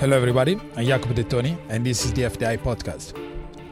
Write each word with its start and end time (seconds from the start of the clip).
Hello, 0.00 0.16
everybody. 0.16 0.60
I'm 0.76 0.86
Jacopo 0.86 1.12
Dettoni, 1.12 1.58
and 1.68 1.84
this 1.84 2.04
is 2.04 2.12
the 2.12 2.22
FDI 2.22 2.58
podcast. 2.58 3.18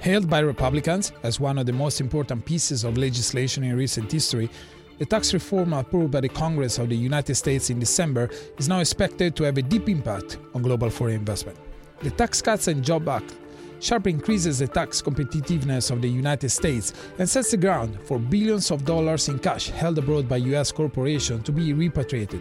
Hailed 0.01 0.29
by 0.29 0.41
Republicans 0.41 1.13
as 1.23 1.39
one 1.39 1.57
of 1.57 1.67
the 1.67 1.73
most 1.73 2.01
important 2.01 2.45
pieces 2.45 2.83
of 2.83 2.99
legislation 2.99 3.63
in 3.63 3.77
recent 3.77 4.11
history, 4.11 4.51
the 4.99 5.07
tax 5.07 5.33
reform 5.33 5.73
approved 5.73 6.11
by 6.11 6.21
the 6.21 6.29
Congress 6.29 6.79
of 6.79 6.89
the 6.89 6.97
United 6.97 7.37
States 7.37 7.71
in 7.71 7.79
December 7.79 8.29
is 8.59 8.69
now 8.69 8.81
expected 8.81 9.37
to 9.37 9.45
have 9.45 9.57
a 9.57 9.63
deep 9.63 9.89
impact 9.89 10.39
on 10.53 10.63
global 10.63 10.91
foreign 10.91 11.15
investment. 11.15 11.57
The 12.01 12.11
Tax 12.11 12.43
Cuts 12.43 12.67
and 12.67 12.83
Job 12.83 13.09
Act 13.09 13.37
sharply 13.79 14.11
increases 14.11 14.59
the 14.59 14.67
tax 14.67 15.01
competitiveness 15.01 15.93
of 15.93 16.03
the 16.03 16.09
United 16.09 16.49
States 16.49 16.93
and 17.21 17.29
sets 17.29 17.53
the 17.53 17.57
ground 17.57 18.01
for 18.03 18.19
billions 18.19 18.73
of 18.73 18.85
dollars 18.85 19.29
in 19.29 19.39
cash 19.39 19.69
held 19.69 19.97
abroad 19.99 20.29
by 20.29 20.39
US 20.39 20.73
corporations 20.73 21.45
to 21.45 21.53
be 21.53 21.73
repatriated, 21.73 22.41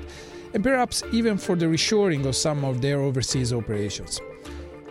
and 0.55 0.63
perhaps 0.63 1.03
even 1.11 1.37
for 1.37 1.57
the 1.57 1.65
reshoring 1.65 2.25
of 2.25 2.35
some 2.35 2.63
of 2.63 2.81
their 2.81 3.01
overseas 3.01 3.51
operations. 3.51 4.21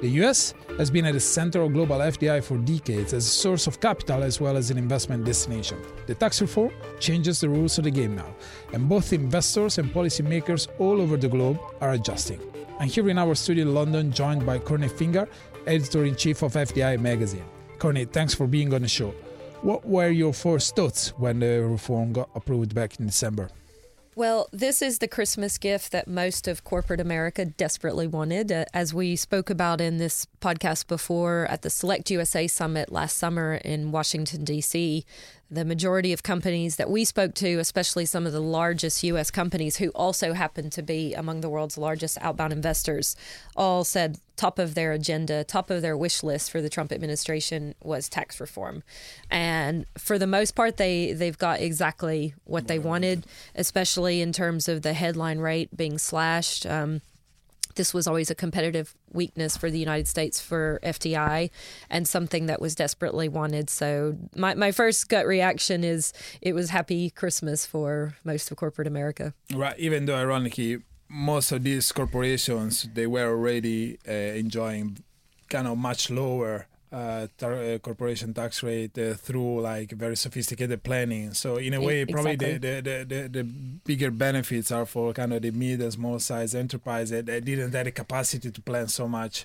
The 0.02 0.10
US 0.20 0.52
has 0.76 0.90
been 0.90 1.06
at 1.06 1.14
the 1.14 1.20
center 1.20 1.62
of 1.62 1.72
global 1.72 2.00
FDI 2.00 2.44
for 2.44 2.58
decades 2.58 3.14
as 3.14 3.26
a 3.26 3.30
source 3.30 3.66
of 3.66 3.80
capital 3.80 4.22
as 4.22 4.38
well 4.38 4.58
as 4.58 4.70
an 4.70 4.76
investment 4.76 5.24
destination. 5.24 5.78
The 6.06 6.16
tax 6.16 6.42
reform 6.42 6.70
changes 7.00 7.40
the 7.40 7.48
rules 7.48 7.78
of 7.78 7.84
the 7.84 7.90
game 7.90 8.14
now, 8.14 8.34
and 8.74 8.86
both 8.86 9.14
investors 9.14 9.78
and 9.78 9.90
policymakers 9.90 10.68
all 10.78 11.00
over 11.00 11.16
the 11.16 11.28
globe 11.28 11.58
are 11.80 11.92
adjusting. 11.92 12.40
I'm 12.78 12.88
here 12.88 13.08
in 13.08 13.16
our 13.16 13.34
studio 13.34 13.64
in 13.64 13.72
London, 13.72 14.12
joined 14.12 14.44
by 14.44 14.58
Courtney 14.58 14.88
Fingar, 14.88 15.28
editor 15.66 16.04
in 16.04 16.14
chief 16.14 16.42
of 16.42 16.52
FDI 16.52 17.00
magazine. 17.00 17.46
Courtney, 17.78 18.04
thanks 18.04 18.34
for 18.34 18.46
being 18.46 18.74
on 18.74 18.82
the 18.82 18.88
show. 18.88 19.14
What 19.62 19.86
were 19.86 20.10
your 20.10 20.34
first 20.34 20.76
thoughts 20.76 21.14
when 21.16 21.38
the 21.38 21.62
reform 21.62 22.12
got 22.12 22.28
approved 22.34 22.74
back 22.74 23.00
in 23.00 23.06
December? 23.06 23.48
Well, 24.16 24.48
this 24.52 24.80
is 24.80 24.98
the 24.98 25.08
Christmas 25.08 25.58
gift 25.58 25.90
that 25.90 26.06
most 26.06 26.46
of 26.46 26.62
corporate 26.62 27.00
America 27.00 27.44
desperately 27.44 28.06
wanted. 28.06 28.52
Uh, 28.52 28.64
as 28.72 28.94
we 28.94 29.16
spoke 29.16 29.50
about 29.50 29.80
in 29.80 29.96
this 29.96 30.28
podcast 30.40 30.86
before 30.86 31.48
at 31.50 31.62
the 31.62 31.70
Select 31.70 32.12
USA 32.12 32.46
Summit 32.46 32.92
last 32.92 33.16
summer 33.16 33.54
in 33.54 33.90
Washington, 33.90 34.44
D.C., 34.44 35.04
the 35.50 35.64
majority 35.64 36.12
of 36.12 36.22
companies 36.22 36.76
that 36.76 36.90
we 36.90 37.04
spoke 37.04 37.34
to, 37.34 37.58
especially 37.58 38.06
some 38.06 38.26
of 38.26 38.32
the 38.32 38.40
largest 38.40 39.02
U.S. 39.04 39.30
companies 39.30 39.76
who 39.76 39.90
also 39.90 40.32
happen 40.32 40.70
to 40.70 40.82
be 40.82 41.14
among 41.14 41.40
the 41.40 41.48
world's 41.48 41.78
largest 41.78 42.18
outbound 42.20 42.52
investors, 42.52 43.14
all 43.56 43.84
said 43.84 44.18
top 44.36 44.58
of 44.58 44.74
their 44.74 44.92
agenda, 44.92 45.44
top 45.44 45.70
of 45.70 45.82
their 45.82 45.96
wish 45.96 46.22
list 46.22 46.50
for 46.50 46.60
the 46.60 46.68
Trump 46.68 46.92
administration 46.92 47.74
was 47.82 48.08
tax 48.08 48.40
reform. 48.40 48.82
And 49.30 49.86
for 49.96 50.18
the 50.18 50.26
most 50.26 50.54
part, 50.54 50.76
they, 50.76 51.12
they've 51.12 51.38
got 51.38 51.60
exactly 51.60 52.34
what 52.44 52.66
they 52.66 52.78
wanted, 52.78 53.26
especially 53.54 54.20
in 54.20 54.32
terms 54.32 54.68
of 54.68 54.82
the 54.82 54.92
headline 54.92 55.38
rate 55.38 55.76
being 55.76 55.98
slashed. 55.98 56.66
Um, 56.66 57.00
this 57.74 57.94
was 57.94 58.06
always 58.06 58.30
a 58.30 58.34
competitive 58.34 58.94
weakness 59.12 59.56
for 59.56 59.70
the 59.70 59.78
United 59.78 60.08
States 60.08 60.40
for 60.40 60.80
FDI 60.82 61.50
and 61.90 62.06
something 62.06 62.46
that 62.46 62.60
was 62.60 62.74
desperately 62.74 63.28
wanted. 63.28 63.70
So 63.70 64.16
my, 64.36 64.54
my 64.54 64.72
first 64.72 65.08
gut 65.08 65.26
reaction 65.26 65.84
is 65.84 66.12
it 66.40 66.54
was 66.54 66.70
happy 66.70 67.10
Christmas 67.10 67.66
for 67.66 68.14
most 68.24 68.50
of 68.50 68.56
corporate 68.56 68.88
America. 68.88 69.34
Right, 69.52 69.78
even 69.78 70.06
though 70.06 70.16
ironically 70.16 70.78
most 71.08 71.52
of 71.52 71.62
these 71.62 71.92
corporations 71.92 72.88
they 72.94 73.06
were 73.06 73.28
already 73.28 73.98
uh, 74.08 74.12
enjoying 74.12 74.98
kind 75.48 75.68
of 75.68 75.78
much 75.78 76.10
lower 76.10 76.66
uh, 76.94 77.26
tar- 77.36 77.54
uh, 77.54 77.78
corporation 77.78 78.32
tax 78.32 78.62
rate 78.62 78.96
uh, 78.98 79.14
through 79.14 79.60
like 79.60 79.90
very 79.90 80.16
sophisticated 80.16 80.82
planning. 80.84 81.34
So 81.34 81.56
in 81.56 81.74
a 81.74 81.80
way, 81.80 82.04
probably 82.04 82.36
the, 82.36 82.58
the, 82.58 83.04
the, 83.08 83.28
the, 83.28 83.42
bigger 83.42 84.12
benefits 84.12 84.70
are 84.70 84.86
for 84.86 85.12
kind 85.12 85.32
of 85.32 85.42
the 85.42 85.50
mid 85.50 85.80
and 85.80 85.92
small 85.92 86.20
size 86.20 86.54
enterprise 86.54 87.10
that, 87.10 87.26
that 87.26 87.44
didn't 87.44 87.72
have 87.72 87.84
the 87.84 87.90
capacity 87.90 88.50
to 88.52 88.60
plan 88.62 88.86
so 88.86 89.08
much 89.08 89.44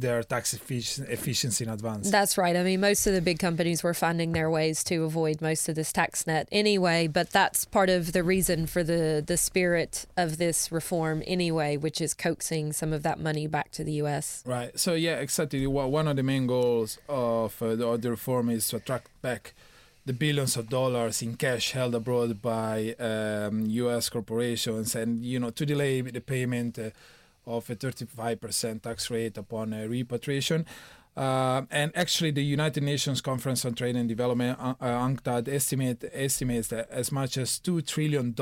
their 0.00 0.22
tax 0.22 0.54
efficiency 0.54 1.64
in 1.64 1.70
advance. 1.70 2.10
That's 2.10 2.38
right. 2.38 2.56
I 2.56 2.62
mean, 2.62 2.80
most 2.80 3.06
of 3.06 3.14
the 3.14 3.20
big 3.20 3.38
companies 3.38 3.82
were 3.82 3.94
finding 3.94 4.32
their 4.32 4.50
ways 4.50 4.84
to 4.84 5.04
avoid 5.04 5.40
most 5.40 5.68
of 5.68 5.74
this 5.74 5.92
tax 5.92 6.26
net 6.26 6.48
anyway, 6.52 7.08
but 7.08 7.30
that's 7.30 7.64
part 7.64 7.90
of 7.90 8.12
the 8.12 8.22
reason 8.22 8.66
for 8.66 8.84
the, 8.84 9.22
the 9.26 9.36
spirit 9.36 10.06
of 10.16 10.38
this 10.38 10.70
reform 10.70 11.22
anyway, 11.26 11.76
which 11.76 12.00
is 12.00 12.14
coaxing 12.14 12.72
some 12.72 12.92
of 12.92 13.02
that 13.02 13.18
money 13.18 13.46
back 13.46 13.70
to 13.72 13.84
the 13.84 13.92
U.S. 13.92 14.42
Right. 14.46 14.78
So, 14.78 14.94
yeah, 14.94 15.16
exactly. 15.16 15.66
One 15.66 16.06
of 16.06 16.16
the 16.16 16.22
main 16.22 16.46
goals 16.46 16.98
of 17.08 17.60
uh, 17.62 17.74
the, 17.74 17.96
the 17.96 18.10
reform 18.10 18.50
is 18.50 18.68
to 18.68 18.76
attract 18.76 19.08
back 19.20 19.54
the 20.06 20.12
billions 20.12 20.56
of 20.56 20.68
dollars 20.70 21.20
in 21.20 21.36
cash 21.36 21.72
held 21.72 21.94
abroad 21.94 22.40
by 22.40 22.94
um, 22.98 23.66
U.S. 23.66 24.08
corporations 24.08 24.94
and, 24.94 25.22
you 25.24 25.38
know, 25.38 25.50
to 25.50 25.66
delay 25.66 26.00
the 26.00 26.20
payment. 26.20 26.78
Uh, 26.78 26.90
of 27.48 27.68
a 27.70 27.76
35% 27.76 28.82
tax 28.82 29.10
rate 29.10 29.36
upon 29.38 29.70
repatriation. 29.70 30.66
Uh, 31.18 31.62
and 31.72 31.90
actually, 31.96 32.30
the 32.30 32.44
United 32.44 32.80
Nations 32.84 33.20
Conference 33.20 33.64
on 33.64 33.74
Trade 33.74 33.96
and 33.96 34.08
Development, 34.08 34.56
uh, 34.60 34.74
UNCTAD, 34.80 35.48
estimate, 35.48 36.04
estimates 36.12 36.68
that 36.68 36.88
as 36.90 37.10
much 37.10 37.36
as 37.36 37.58
$2 37.58 37.84
trillion 37.84 38.32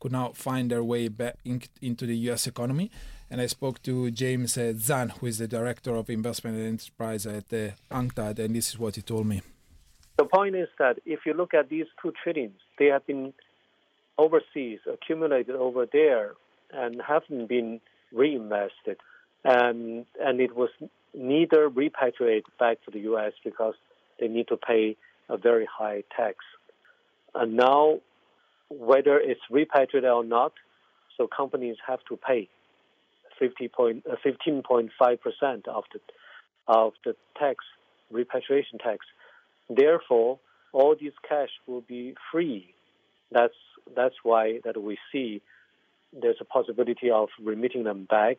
could 0.00 0.10
now 0.10 0.32
find 0.34 0.68
their 0.72 0.82
way 0.82 1.06
back 1.06 1.36
in, 1.44 1.62
into 1.80 2.04
the 2.04 2.16
U.S. 2.28 2.48
economy. 2.48 2.90
And 3.30 3.40
I 3.40 3.46
spoke 3.46 3.80
to 3.84 4.10
James 4.10 4.58
uh, 4.58 4.72
Zhan, 4.74 5.12
who 5.12 5.26
is 5.26 5.38
the 5.38 5.46
Director 5.46 5.94
of 5.94 6.10
Investment 6.10 6.56
and 6.56 6.66
Enterprise 6.66 7.24
at 7.24 7.52
uh, 7.52 7.70
UNCTAD, 7.92 8.40
and 8.40 8.56
this 8.56 8.70
is 8.70 8.80
what 8.80 8.96
he 8.96 9.02
told 9.02 9.28
me. 9.28 9.42
The 10.18 10.24
point 10.24 10.56
is 10.56 10.68
that 10.80 10.98
if 11.06 11.20
you 11.24 11.34
look 11.34 11.54
at 11.54 11.68
these 11.68 11.86
two 12.02 12.12
trillions, 12.22 12.58
they 12.80 12.86
have 12.86 13.06
been 13.06 13.32
overseas, 14.18 14.80
accumulated 14.92 15.54
over 15.54 15.86
there, 15.90 16.32
and 16.72 17.00
haven't 17.00 17.48
been 17.48 17.80
reinvested, 18.12 18.98
and 19.44 20.06
and 20.20 20.40
it 20.40 20.54
was 20.54 20.70
neither 21.14 21.68
repatriated 21.68 22.44
back 22.58 22.82
to 22.84 22.90
the 22.90 23.00
U.S. 23.00 23.32
because 23.44 23.74
they 24.18 24.28
need 24.28 24.48
to 24.48 24.56
pay 24.56 24.96
a 25.28 25.36
very 25.36 25.66
high 25.66 26.04
tax. 26.16 26.38
And 27.34 27.56
now, 27.56 28.00
whether 28.68 29.18
it's 29.18 29.40
repatriated 29.50 30.10
or 30.10 30.24
not, 30.24 30.52
so 31.16 31.26
companies 31.26 31.76
have 31.86 32.00
to 32.08 32.16
pay 32.16 32.48
50 33.38 33.68
point, 33.68 34.04
uh, 34.10 34.16
15.5 34.24 34.90
percent 35.20 35.68
of 35.68 35.84
the 35.92 36.00
of 36.68 36.92
the 37.04 37.16
tax 37.38 37.64
repatriation 38.10 38.78
tax. 38.78 39.04
Therefore, 39.68 40.38
all 40.72 40.94
this 41.00 41.14
cash 41.28 41.50
will 41.66 41.80
be 41.80 42.14
free. 42.30 42.74
That's 43.30 43.54
that's 43.96 44.14
why 44.22 44.60
that 44.64 44.80
we 44.80 44.98
see 45.10 45.42
there's 46.12 46.36
a 46.40 46.44
possibility 46.44 47.10
of 47.10 47.28
remitting 47.42 47.84
them 47.84 48.06
back 48.08 48.38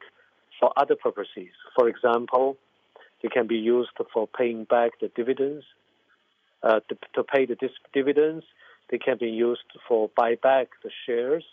for 0.59 0.72
other 0.78 0.95
purposes. 0.95 1.50
For 1.75 1.88
example, 1.88 2.57
they 3.22 3.29
can 3.29 3.47
be 3.47 3.56
used 3.56 3.91
for 4.13 4.28
paying 4.28 4.66
back 4.66 4.91
the 5.00 5.09
dividends. 5.16 5.66
Uh, 6.61 6.79
to, 6.88 6.97
to, 7.13 7.23
pay 7.23 7.45
the 7.45 7.57
dividends, 7.94 8.45
they 8.89 8.97
can 8.97 9.17
be 9.17 9.28
used 9.28 9.63
for 9.88 10.09
buy 10.16 10.35
back 10.41 10.69
the 10.81 10.89
shares, 11.06 11.44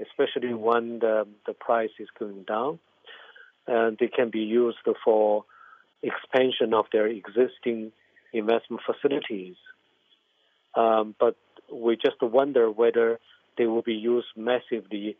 especially 0.00 0.54
when 0.54 1.00
the, 1.00 1.26
the 1.46 1.52
price 1.52 1.90
is 1.98 2.08
going 2.18 2.44
down. 2.44 2.78
And 3.66 3.98
they 3.98 4.06
can 4.06 4.30
be 4.30 4.40
used 4.40 4.78
for 5.04 5.44
expansion 6.02 6.74
of 6.74 6.84
their 6.92 7.08
existing 7.08 7.90
investment 8.32 8.82
facilities. 8.86 9.56
Um, 10.76 11.16
but 11.18 11.36
we 11.72 11.96
just 11.96 12.20
wonder 12.22 12.70
whether 12.70 13.18
they 13.58 13.66
will 13.66 13.82
be 13.82 13.94
used 13.94 14.28
massively 14.36 15.16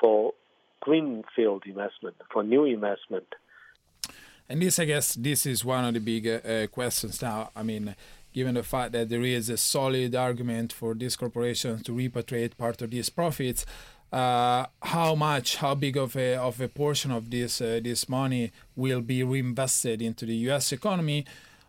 for 0.00 0.32
greenfield 0.80 1.64
investment, 1.66 2.16
for 2.32 2.42
new 2.42 2.64
investment. 2.64 3.26
And 4.48 4.60
this, 4.60 4.78
I 4.78 4.84
guess, 4.84 5.14
this 5.14 5.46
is 5.46 5.64
one 5.64 5.84
of 5.84 5.94
the 5.94 6.00
big 6.00 6.26
uh, 6.26 6.66
questions 6.66 7.22
now. 7.22 7.50
I 7.56 7.62
mean, 7.62 7.96
given 8.34 8.54
the 8.54 8.62
fact 8.62 8.92
that 8.92 9.08
there 9.08 9.22
is 9.22 9.48
a 9.48 9.56
solid 9.56 10.14
argument 10.14 10.72
for 10.72 10.94
these 10.94 11.16
corporations 11.16 11.82
to 11.84 11.92
repatriate 11.92 12.56
part 12.58 12.82
of 12.82 12.90
these 12.90 13.08
profits, 13.08 13.64
uh, 14.12 14.66
how 14.82 15.14
much, 15.14 15.56
how 15.56 15.74
big 15.74 15.96
of 15.96 16.14
a 16.16 16.36
of 16.36 16.60
a 16.60 16.68
portion 16.68 17.10
of 17.10 17.30
this 17.30 17.60
uh, 17.60 17.80
this 17.82 18.08
money 18.08 18.52
will 18.76 19.00
be 19.00 19.24
reinvested 19.24 20.02
into 20.02 20.26
the 20.26 20.36
U.S. 20.48 20.72
economy, 20.72 21.24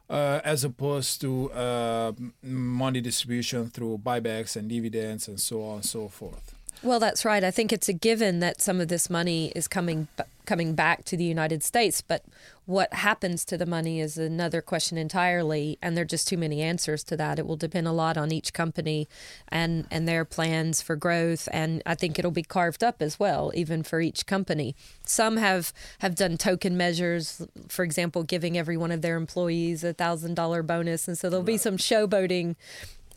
uh, 0.10 0.42
as 0.44 0.64
opposed 0.64 1.22
to 1.22 1.52
uh, 1.54 2.12
money 2.44 3.02
distribution 3.02 3.70
through 3.70 3.98
buybacks 3.98 4.56
and 4.56 4.70
dividends 4.70 5.28
and 5.28 5.40
so 5.40 5.64
on 5.64 5.76
and 5.76 5.86
so 5.86 6.08
forth. 6.08 6.55
Well, 6.84 7.00
that's 7.00 7.26
right. 7.26 7.44
I 7.44 7.52
think 7.52 7.74
it's 7.74 7.90
a 7.90 7.94
given 7.94 8.40
that 8.40 8.62
some 8.62 8.80
of 8.80 8.88
this 8.88 9.10
money 9.10 9.52
is 9.56 9.68
coming 9.68 10.08
coming 10.46 10.76
back 10.76 11.04
to 11.06 11.18
the 11.18 11.24
United 11.24 11.64
States, 11.64 12.02
but 12.02 12.24
what 12.68 12.94
happens 12.94 13.44
to 13.46 13.58
the 13.58 13.66
money 13.66 14.00
is 14.00 14.18
another 14.18 14.62
question 14.62 14.98
entirely, 14.98 15.78
and 15.82 15.96
there 15.96 16.04
are 16.04 16.06
just 16.06 16.28
too 16.28 16.38
many 16.38 16.62
answers 16.62 17.04
to 17.04 17.18
that. 17.18 17.40
It 17.40 17.46
will 17.48 17.56
depend 17.56 17.88
a 17.88 17.92
lot 17.92 18.18
on 18.18 18.32
each 18.32 18.54
company 18.54 19.08
and 19.50 19.88
and 19.92 20.08
their 20.08 20.26
plans 20.26 20.82
for 20.82 20.96
growth, 20.96 21.50
and 21.52 21.82
I 21.86 21.96
think 21.96 22.18
it'll 22.20 22.32
be 22.32 22.44
carved 22.44 22.84
up 22.84 23.02
as 23.02 23.20
well, 23.20 23.52
even 23.56 23.84
for 23.84 24.02
each 24.02 24.26
company. 24.26 24.76
Some 25.06 25.38
have 25.38 25.74
have 26.00 26.16
done 26.16 26.38
token 26.38 26.78
measures, 26.78 27.46
for 27.68 27.84
example, 27.84 28.24
giving 28.24 28.58
every 28.58 28.78
one 28.78 28.92
of 28.92 29.02
their 29.02 29.18
employees 29.18 29.84
a 29.84 29.94
thousand 29.94 30.36
dollar 30.36 30.64
bonus, 30.64 31.08
and 31.08 31.18
so 31.18 31.30
there'll 31.30 31.44
be 31.44 31.58
some 31.58 31.78
showboating 31.78 32.56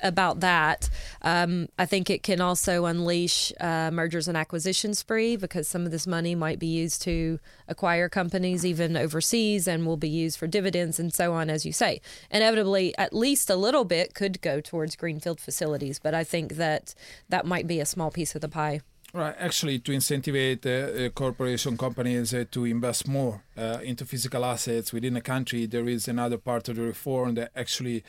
about 0.00 0.40
that. 0.40 0.88
Um, 1.22 1.68
I 1.78 1.86
think 1.86 2.10
it 2.10 2.22
can 2.22 2.40
also 2.40 2.84
unleash 2.84 3.52
uh, 3.60 3.90
mergers 3.90 4.28
and 4.28 4.36
acquisition 4.36 4.94
spree 4.94 5.36
because 5.36 5.68
some 5.68 5.84
of 5.84 5.90
this 5.90 6.06
money 6.06 6.34
might 6.34 6.58
be 6.58 6.66
used 6.66 7.02
to 7.02 7.38
acquire 7.66 8.08
companies 8.08 8.64
even 8.64 8.96
overseas 8.96 9.66
and 9.68 9.86
will 9.86 9.96
be 9.96 10.08
used 10.08 10.38
for 10.38 10.46
dividends 10.46 10.98
and 10.98 11.12
so 11.12 11.32
on, 11.32 11.50
as 11.50 11.64
you 11.66 11.72
say. 11.72 12.00
Inevitably, 12.30 12.96
at 12.98 13.12
least 13.12 13.50
a 13.50 13.56
little 13.56 13.84
bit 13.84 14.14
could 14.14 14.40
go 14.40 14.60
towards 14.60 14.96
greenfield 14.96 15.40
facilities, 15.40 15.98
but 15.98 16.14
I 16.14 16.24
think 16.24 16.54
that 16.54 16.94
that 17.28 17.46
might 17.46 17.66
be 17.66 17.80
a 17.80 17.86
small 17.86 18.10
piece 18.10 18.34
of 18.34 18.40
the 18.40 18.48
pie. 18.48 18.80
Right, 19.14 19.34
actually, 19.38 19.78
to 19.78 19.92
incentivize 19.92 20.66
uh, 20.66 21.06
uh, 21.06 21.08
corporation 21.08 21.78
companies 21.78 22.34
uh, 22.34 22.44
to 22.50 22.66
invest 22.66 23.08
more 23.08 23.42
uh, 23.56 23.78
into 23.82 24.04
physical 24.04 24.44
assets 24.44 24.92
within 24.92 25.16
a 25.16 25.22
country, 25.22 25.64
there 25.64 25.88
is 25.88 26.08
another 26.08 26.36
part 26.36 26.68
of 26.68 26.76
the 26.76 26.82
reform 26.82 27.34
that 27.36 27.50
actually 27.56 28.04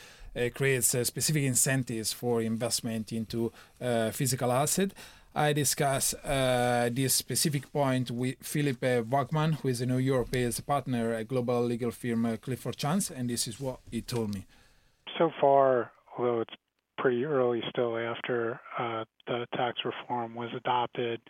creates 0.53 0.95
uh, 0.95 1.03
specific 1.03 1.43
incentives 1.43 2.13
for 2.13 2.41
investment 2.41 3.11
into 3.11 3.51
physical 4.11 4.51
asset. 4.51 4.91
I 5.35 5.53
discuss 5.53 6.15
this 6.23 7.13
specific 7.13 7.71
point 7.71 8.11
with 8.11 8.35
Philip 8.41 8.81
Wagman, 9.09 9.53
who 9.53 9.67
is 9.69 9.81
a 9.81 9.85
New 9.85 9.99
York-based 9.99 10.65
partner 10.65 11.13
at 11.13 11.27
global 11.27 11.61
legal 11.63 11.91
firm 11.91 12.37
Clifford 12.37 12.77
Chance, 12.77 13.11
and 13.11 13.29
this 13.29 13.47
is 13.47 13.59
what 13.59 13.79
he 13.91 14.01
told 14.01 14.33
me. 14.33 14.45
So 15.17 15.31
far, 15.39 15.91
although 16.17 16.41
it's 16.41 16.55
pretty 16.99 17.25
early 17.25 17.61
still 17.69 17.97
after 17.97 18.59
uh, 18.77 19.05
the 19.25 19.47
tax 19.55 19.79
reform 19.85 20.35
was 20.35 20.49
adopted. 20.55 21.21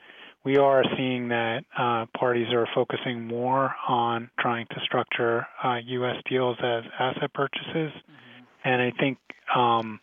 We 0.43 0.57
are 0.57 0.83
seeing 0.97 1.29
that 1.29 1.63
uh, 1.77 2.05
parties 2.17 2.47
are 2.51 2.67
focusing 2.73 3.27
more 3.27 3.73
on 3.87 4.29
trying 4.39 4.65
to 4.67 4.79
structure 4.83 5.45
uh, 5.63 5.77
U.S. 5.85 6.15
deals 6.29 6.57
as 6.63 6.83
asset 6.99 7.33
purchases. 7.33 7.91
Mm-hmm. 7.91 8.28
And 8.69 8.83
I 8.83 8.91
think 8.99 9.17
um, 9.55 9.99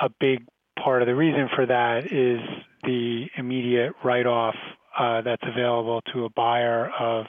a 0.00 0.08
big 0.08 0.44
part 0.82 1.00
of 1.00 1.06
the 1.06 1.14
reason 1.14 1.48
for 1.54 1.64
that 1.64 2.12
is 2.12 2.40
the 2.82 3.26
immediate 3.36 3.92
write 4.02 4.26
off 4.26 4.56
uh, 4.98 5.20
that's 5.20 5.44
available 5.46 6.00
to 6.12 6.24
a 6.24 6.30
buyer 6.30 6.90
of 6.98 7.26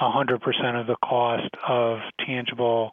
100% 0.00 0.80
of 0.80 0.86
the 0.86 0.96
cost 1.04 1.50
of 1.68 1.98
tangible 2.26 2.92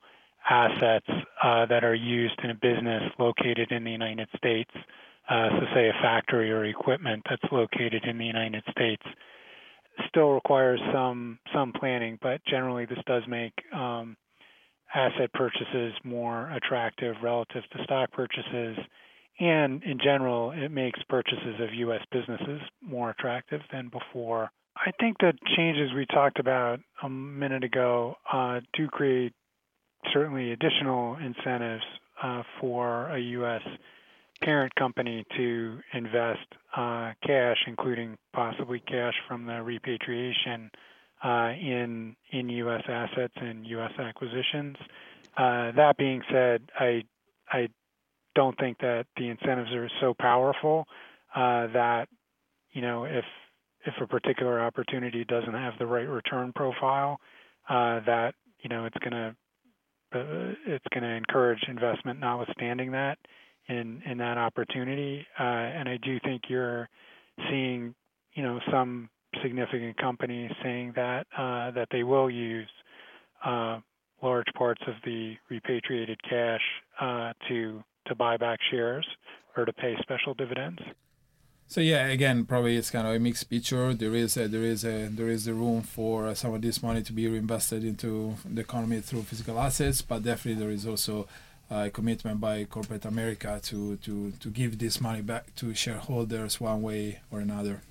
assets 0.49 1.07
uh, 1.41 1.65
that 1.67 1.85
are 1.85 1.95
used 1.95 2.37
in 2.43 2.49
a 2.49 2.55
business 2.55 3.03
located 3.17 3.71
in 3.71 3.85
the 3.85 3.91
United 3.91 4.27
States, 4.35 4.71
uh, 5.29 5.49
so 5.49 5.65
say 5.73 5.87
a 5.87 5.93
factory 6.01 6.51
or 6.51 6.65
equipment 6.65 7.23
that's 7.29 7.49
located 7.49 8.03
in 8.03 8.17
the 8.17 8.25
United 8.25 8.63
States, 8.71 9.03
still 10.09 10.31
requires 10.31 10.81
some 10.93 11.39
some 11.53 11.71
planning, 11.73 12.19
but 12.21 12.43
generally 12.45 12.85
this 12.85 12.99
does 13.07 13.23
make 13.27 13.53
um, 13.73 14.17
asset 14.93 15.31
purchases 15.33 15.93
more 16.03 16.49
attractive 16.51 17.15
relative 17.21 17.63
to 17.71 17.83
stock 17.83 18.11
purchases. 18.11 18.77
And 19.39 19.83
in 19.83 19.99
general, 20.03 20.51
it 20.51 20.69
makes 20.69 20.99
purchases 21.09 21.59
of 21.59 21.73
U.S. 21.73 22.01
businesses 22.11 22.61
more 22.81 23.11
attractive 23.11 23.61
than 23.71 23.89
before. 23.89 24.51
I 24.75 24.91
think 24.99 25.17
the 25.19 25.33
changes 25.55 25.91
we 25.95 26.05
talked 26.05 26.39
about 26.39 26.79
a 27.03 27.09
minute 27.09 27.63
ago 27.63 28.15
uh, 28.31 28.61
do 28.73 28.87
create 28.87 29.33
certainly 30.13 30.51
additional 30.51 31.17
incentives 31.17 31.83
uh, 32.21 32.43
for 32.59 33.09
a 33.09 33.19
U.S. 33.19 33.61
parent 34.41 34.73
company 34.75 35.25
to 35.35 35.79
invest 35.93 36.45
uh, 36.75 37.13
cash, 37.25 37.57
including 37.67 38.17
possibly 38.33 38.79
cash 38.79 39.13
from 39.27 39.45
the 39.45 39.61
repatriation 39.61 40.71
in 41.23 42.15
in 42.31 42.49
U.S. 42.49 42.83
assets 42.87 43.33
and 43.37 43.65
U.S. 43.67 43.91
acquisitions. 43.99 44.77
Uh, 45.37 45.71
that 45.75 45.95
being 45.97 46.21
said, 46.31 46.63
I 46.79 47.03
I 47.51 47.69
don't 48.35 48.57
think 48.59 48.77
that 48.79 49.05
the 49.17 49.29
incentives 49.29 49.71
are 49.71 49.89
so 49.99 50.13
powerful 50.13 50.85
uh, 51.35 51.67
that 51.73 52.07
you 52.71 52.81
know 52.81 53.05
if 53.05 53.25
if 53.85 53.93
a 54.01 54.07
particular 54.07 54.59
opportunity 54.59 55.23
doesn't 55.23 55.53
have 55.53 55.73
the 55.79 55.85
right 55.85 56.07
return 56.07 56.51
profile, 56.53 57.19
uh, 57.69 57.99
that 58.05 58.33
you 58.59 58.69
know 58.69 58.85
it's 58.85 58.97
going 58.97 59.13
to 59.13 59.35
uh, 60.13 61.01
encourage 61.03 61.63
investment, 61.67 62.19
notwithstanding 62.19 62.91
that, 62.91 63.17
in 63.67 64.01
in 64.05 64.17
that 64.17 64.37
opportunity. 64.37 65.25
Uh, 65.39 65.43
and 65.43 65.89
I 65.89 65.97
do 65.97 66.19
think 66.23 66.43
you're 66.49 66.89
seeing, 67.49 67.93
you 68.33 68.43
know, 68.43 68.59
some 68.71 69.09
significant 69.41 69.97
companies 69.97 70.51
saying 70.63 70.93
that 70.95 71.27
uh, 71.37 71.71
that 71.71 71.87
they 71.91 72.03
will 72.03 72.29
use 72.29 72.69
uh, 73.45 73.79
large 74.21 74.47
parts 74.57 74.81
of 74.87 74.95
the 75.05 75.35
repatriated 75.49 76.21
cash 76.23 76.61
uh, 76.99 77.33
to 77.47 77.83
to 78.07 78.15
buy 78.15 78.37
back 78.37 78.59
shares 78.71 79.05
or 79.55 79.65
to 79.65 79.73
pay 79.73 79.95
special 80.01 80.33
dividends. 80.33 80.79
So 81.69 81.81
yeah, 81.81 82.07
again, 82.07 82.45
probably 82.45 82.77
it's 82.77 82.89
kind 82.89 83.05
of 83.05 83.13
a 83.13 83.19
mixed 83.19 83.49
picture. 83.49 83.93
There 83.93 84.15
is 84.15 84.37
a, 84.37 84.47
there 84.47 84.63
is 84.63 84.85
a, 84.85 85.09
there 85.09 85.27
is 85.27 85.43
the 85.43 85.53
room 85.53 85.81
for 85.81 86.33
some 86.33 86.53
of 86.53 86.61
this 86.61 86.81
money 86.81 87.01
to 87.03 87.11
be 87.11 87.27
reinvested 87.27 87.83
into 87.83 88.35
the 88.45 88.61
economy 88.61 89.01
through 89.01 89.23
physical 89.23 89.59
assets, 89.59 90.01
but 90.01 90.23
definitely 90.23 90.63
there 90.63 90.71
is 90.71 90.87
also 90.87 91.27
a 91.69 91.89
commitment 91.89 92.39
by 92.39 92.63
corporate 92.63 93.03
America 93.03 93.59
to 93.61 93.97
to 93.97 94.31
to 94.39 94.49
give 94.49 94.79
this 94.79 95.01
money 95.01 95.21
back 95.21 95.53
to 95.55 95.73
shareholders 95.73 96.61
one 96.61 96.81
way 96.81 97.19
or 97.31 97.41
another. 97.41 97.81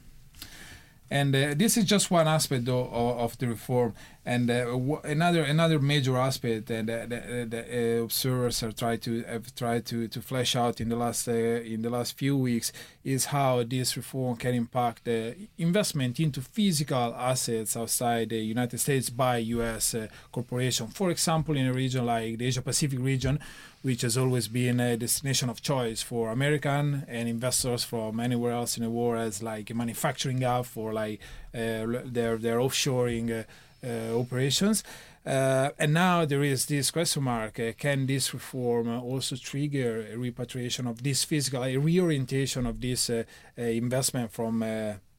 And 1.11 1.35
uh, 1.35 1.55
this 1.57 1.77
is 1.77 1.85
just 1.85 2.11
one 2.11 2.27
aspect 2.27 2.65
though, 2.65 2.87
of, 2.87 3.19
of 3.19 3.39
the 3.39 3.49
reform. 3.49 3.95
And 4.27 4.51
uh, 4.51 4.65
w- 4.65 5.01
another 5.05 5.45
another 5.45 5.79
major 5.79 6.17
aspect 6.17 6.67
that, 6.67 6.87
that 6.87 7.53
uh, 7.55 8.03
observers 8.03 8.61
are 8.65 8.73
trying 8.73 8.99
to 9.01 9.23
have 9.23 9.55
tried 9.55 9.87
to, 9.87 10.09
to 10.09 10.21
flesh 10.21 10.57
out 10.57 10.81
in 10.81 10.89
the 10.89 10.97
last 10.97 11.29
uh, 11.29 11.33
in 11.33 11.83
the 11.83 11.91
last 11.91 12.19
few 12.19 12.37
weeks 12.37 12.73
is 13.05 13.27
how 13.27 13.63
this 13.63 13.97
reform 13.97 14.37
can 14.37 14.53
impact 14.53 15.05
the 15.05 15.37
investment 15.59 16.19
into 16.19 16.41
physical 16.41 17.15
assets 17.15 17.77
outside 17.77 18.31
the 18.31 18.39
United 18.39 18.79
States 18.79 19.11
by 19.11 19.37
U.S. 19.39 19.95
Corporation. 20.33 20.89
For 20.89 21.11
example, 21.11 21.57
in 21.57 21.67
a 21.67 21.73
region 21.73 22.05
like 22.05 22.39
the 22.39 22.47
Asia 22.47 22.63
Pacific 22.63 22.99
region, 22.99 23.39
which 23.83 24.03
has 24.03 24.19
always 24.19 24.49
been 24.49 24.81
a 24.81 24.97
destination 24.97 25.49
of 25.49 25.63
choice 25.63 26.03
for 26.03 26.33
American 26.33 27.05
and 27.07 27.29
investors 27.29 27.85
from 27.85 28.19
anywhere 28.19 28.51
else 28.51 28.77
in 28.77 28.83
the 28.83 28.91
world 28.91 29.25
as 29.25 29.41
like 29.41 29.71
a 29.71 29.75
manufacturing 29.75 30.43
hub 30.43 30.67
for 30.67 30.93
like 30.93 31.21
uh, 31.55 31.87
their 32.05 32.37
their 32.37 32.59
offshoring 32.59 33.31
uh, 33.31 33.45
operations. 33.85 34.83
Uh, 35.25 35.71
and 35.77 35.93
now 35.93 36.25
there 36.25 36.45
is 36.45 36.67
this 36.67 36.93
question 36.93 37.25
mark: 37.25 37.59
uh, 37.59 37.73
Can 37.77 38.07
this 38.07 38.33
reform 38.33 38.89
also 38.89 39.35
trigger 39.35 40.07
a 40.13 40.17
repatriation 40.17 40.87
of 40.87 41.03
this 41.03 41.25
physical, 41.25 41.65
a 41.65 41.77
reorientation 41.77 42.65
of 42.65 42.81
this 42.81 43.11
investment 43.57 44.33
from 44.33 44.63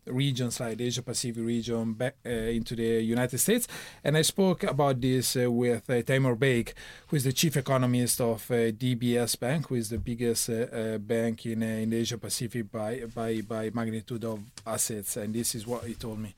regions 0.08 0.60
like 0.60 0.78
the 0.78 0.86
Asia 0.86 1.02
Pacific 1.02 1.44
region 1.44 1.94
back 1.94 2.16
uh, 2.26 2.30
into 2.30 2.76
the 2.76 3.02
United 3.02 3.38
States. 3.38 3.68
And 4.04 4.18
I 4.18 4.22
spoke 4.22 4.64
about 4.64 5.02
this 5.02 5.36
uh, 5.36 5.52
with 5.52 5.90
uh, 5.90 6.02
Taimur 6.02 6.36
Baig, 6.36 6.74
who 7.08 7.16
is 7.16 7.24
the 7.24 7.34
chief 7.34 7.58
economist 7.58 8.22
of 8.22 8.50
uh, 8.50 8.72
DBS 8.72 9.40
Bank, 9.40 9.68
who 9.68 9.76
is 9.76 9.90
the 9.90 9.98
biggest 9.98 10.50
uh, 10.50 10.54
uh, 10.54 10.98
bank 10.98 11.46
in, 11.46 11.64
in 11.64 11.94
Asia 11.94 12.18
Pacific 12.18 12.72
by, 12.72 13.04
by, 13.14 13.42
by 13.42 13.70
magnitude 13.74 14.26
of 14.26 14.40
assets. 14.66 15.18
And 15.18 15.34
this 15.34 15.56
is 15.56 15.68
what 15.68 15.84
he 15.84 15.94
told 15.94 16.20
me. 16.20 16.34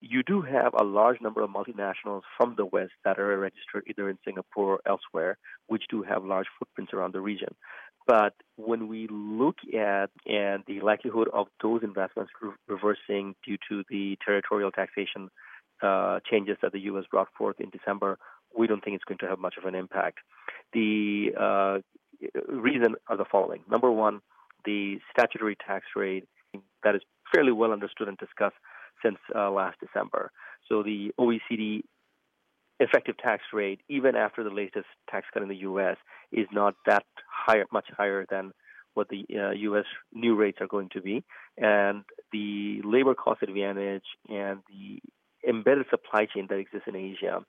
You 0.00 0.22
do 0.22 0.42
have 0.42 0.74
a 0.78 0.84
large 0.84 1.20
number 1.20 1.42
of 1.42 1.50
multinationals 1.50 2.22
from 2.36 2.54
the 2.56 2.66
West 2.66 2.92
that 3.04 3.18
are 3.18 3.38
registered 3.38 3.84
either 3.86 4.08
in 4.08 4.18
Singapore 4.24 4.74
or 4.74 4.80
elsewhere, 4.86 5.38
which 5.68 5.84
do 5.90 6.02
have 6.02 6.24
large 6.24 6.46
footprints 6.58 6.92
around 6.92 7.14
the 7.14 7.20
region. 7.20 7.54
But 8.06 8.34
when 8.56 8.88
we 8.88 9.08
look 9.10 9.56
at 9.74 10.10
and 10.26 10.62
the 10.66 10.80
likelihood 10.80 11.28
of 11.32 11.48
those 11.60 11.82
investments 11.82 12.30
re- 12.40 12.52
reversing 12.68 13.34
due 13.44 13.56
to 13.68 13.82
the 13.90 14.16
territorial 14.24 14.70
taxation 14.70 15.28
uh, 15.82 16.20
changes 16.30 16.56
that 16.62 16.72
the 16.72 16.80
U.S. 16.80 17.04
brought 17.10 17.28
forth 17.36 17.56
in 17.58 17.70
December, 17.70 18.18
we 18.56 18.66
don't 18.66 18.82
think 18.84 18.94
it's 18.94 19.04
going 19.04 19.18
to 19.18 19.26
have 19.26 19.38
much 19.38 19.56
of 19.58 19.64
an 19.64 19.74
impact. 19.74 20.18
The 20.72 21.32
uh, 21.38 21.78
reason 22.48 22.94
are 23.08 23.16
the 23.16 23.24
following: 23.30 23.62
number 23.68 23.90
one, 23.90 24.20
the 24.64 24.98
statutory 25.10 25.56
tax 25.66 25.86
rate 25.96 26.28
that 26.84 26.94
is 26.94 27.02
fairly 27.34 27.52
well 27.52 27.72
understood 27.72 28.08
and 28.08 28.16
discussed 28.18 28.56
since 29.02 29.18
uh, 29.34 29.50
last 29.50 29.78
December. 29.80 30.30
So 30.68 30.82
the 30.82 31.12
OECD 31.18 31.82
effective 32.78 33.16
tax 33.18 33.42
rate, 33.52 33.80
even 33.88 34.16
after 34.16 34.44
the 34.44 34.50
latest 34.50 34.86
tax 35.10 35.26
cut 35.32 35.42
in 35.42 35.48
the 35.48 35.56
U.S., 35.56 35.96
is 36.32 36.46
not 36.52 36.74
that 36.86 37.04
higher, 37.28 37.64
much 37.72 37.86
higher 37.96 38.26
than 38.28 38.52
what 38.94 39.08
the 39.08 39.26
uh, 39.34 39.50
U.S. 39.50 39.84
new 40.12 40.34
rates 40.34 40.58
are 40.60 40.66
going 40.66 40.88
to 40.90 41.00
be, 41.00 41.22
and 41.58 42.02
the 42.32 42.80
labor 42.82 43.14
cost 43.14 43.42
advantage 43.42 44.04
and 44.28 44.60
the 44.68 45.00
embedded 45.48 45.86
supply 45.90 46.26
chain 46.26 46.46
that 46.48 46.56
exists 46.56 46.88
in 46.88 46.96
Asia 46.96 47.40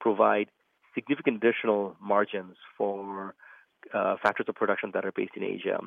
provide 0.00 0.48
significant 0.94 1.42
additional 1.42 1.96
margins 2.00 2.56
for 2.76 3.34
uh, 3.92 4.16
factors 4.22 4.46
of 4.48 4.54
production 4.54 4.90
that 4.94 5.04
are 5.04 5.12
based 5.12 5.32
in 5.36 5.42
Asia, 5.42 5.78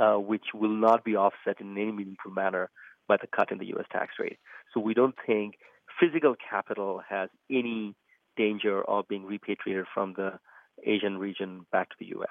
uh, 0.00 0.18
which 0.18 0.44
will 0.54 0.74
not 0.74 1.04
be 1.04 1.16
offset 1.16 1.60
in 1.60 1.76
any 1.76 1.92
meaningful 1.92 2.30
manner 2.30 2.70
by 3.08 3.16
the 3.20 3.26
cut 3.26 3.50
in 3.50 3.58
the 3.58 3.66
U.S. 3.66 3.86
tax 3.90 4.14
rate. 4.18 4.38
So 4.72 4.80
we 4.80 4.94
don't 4.94 5.14
think 5.26 5.54
physical 6.00 6.34
capital 6.50 7.02
has 7.08 7.28
any 7.50 7.94
danger 8.36 8.82
of 8.82 9.08
being 9.08 9.26
repatriated 9.26 9.86
from 9.92 10.14
the 10.16 10.38
Asian 10.84 11.18
region 11.18 11.66
back 11.70 11.90
to 11.90 11.96
the 11.98 12.06
U.S. 12.06 12.30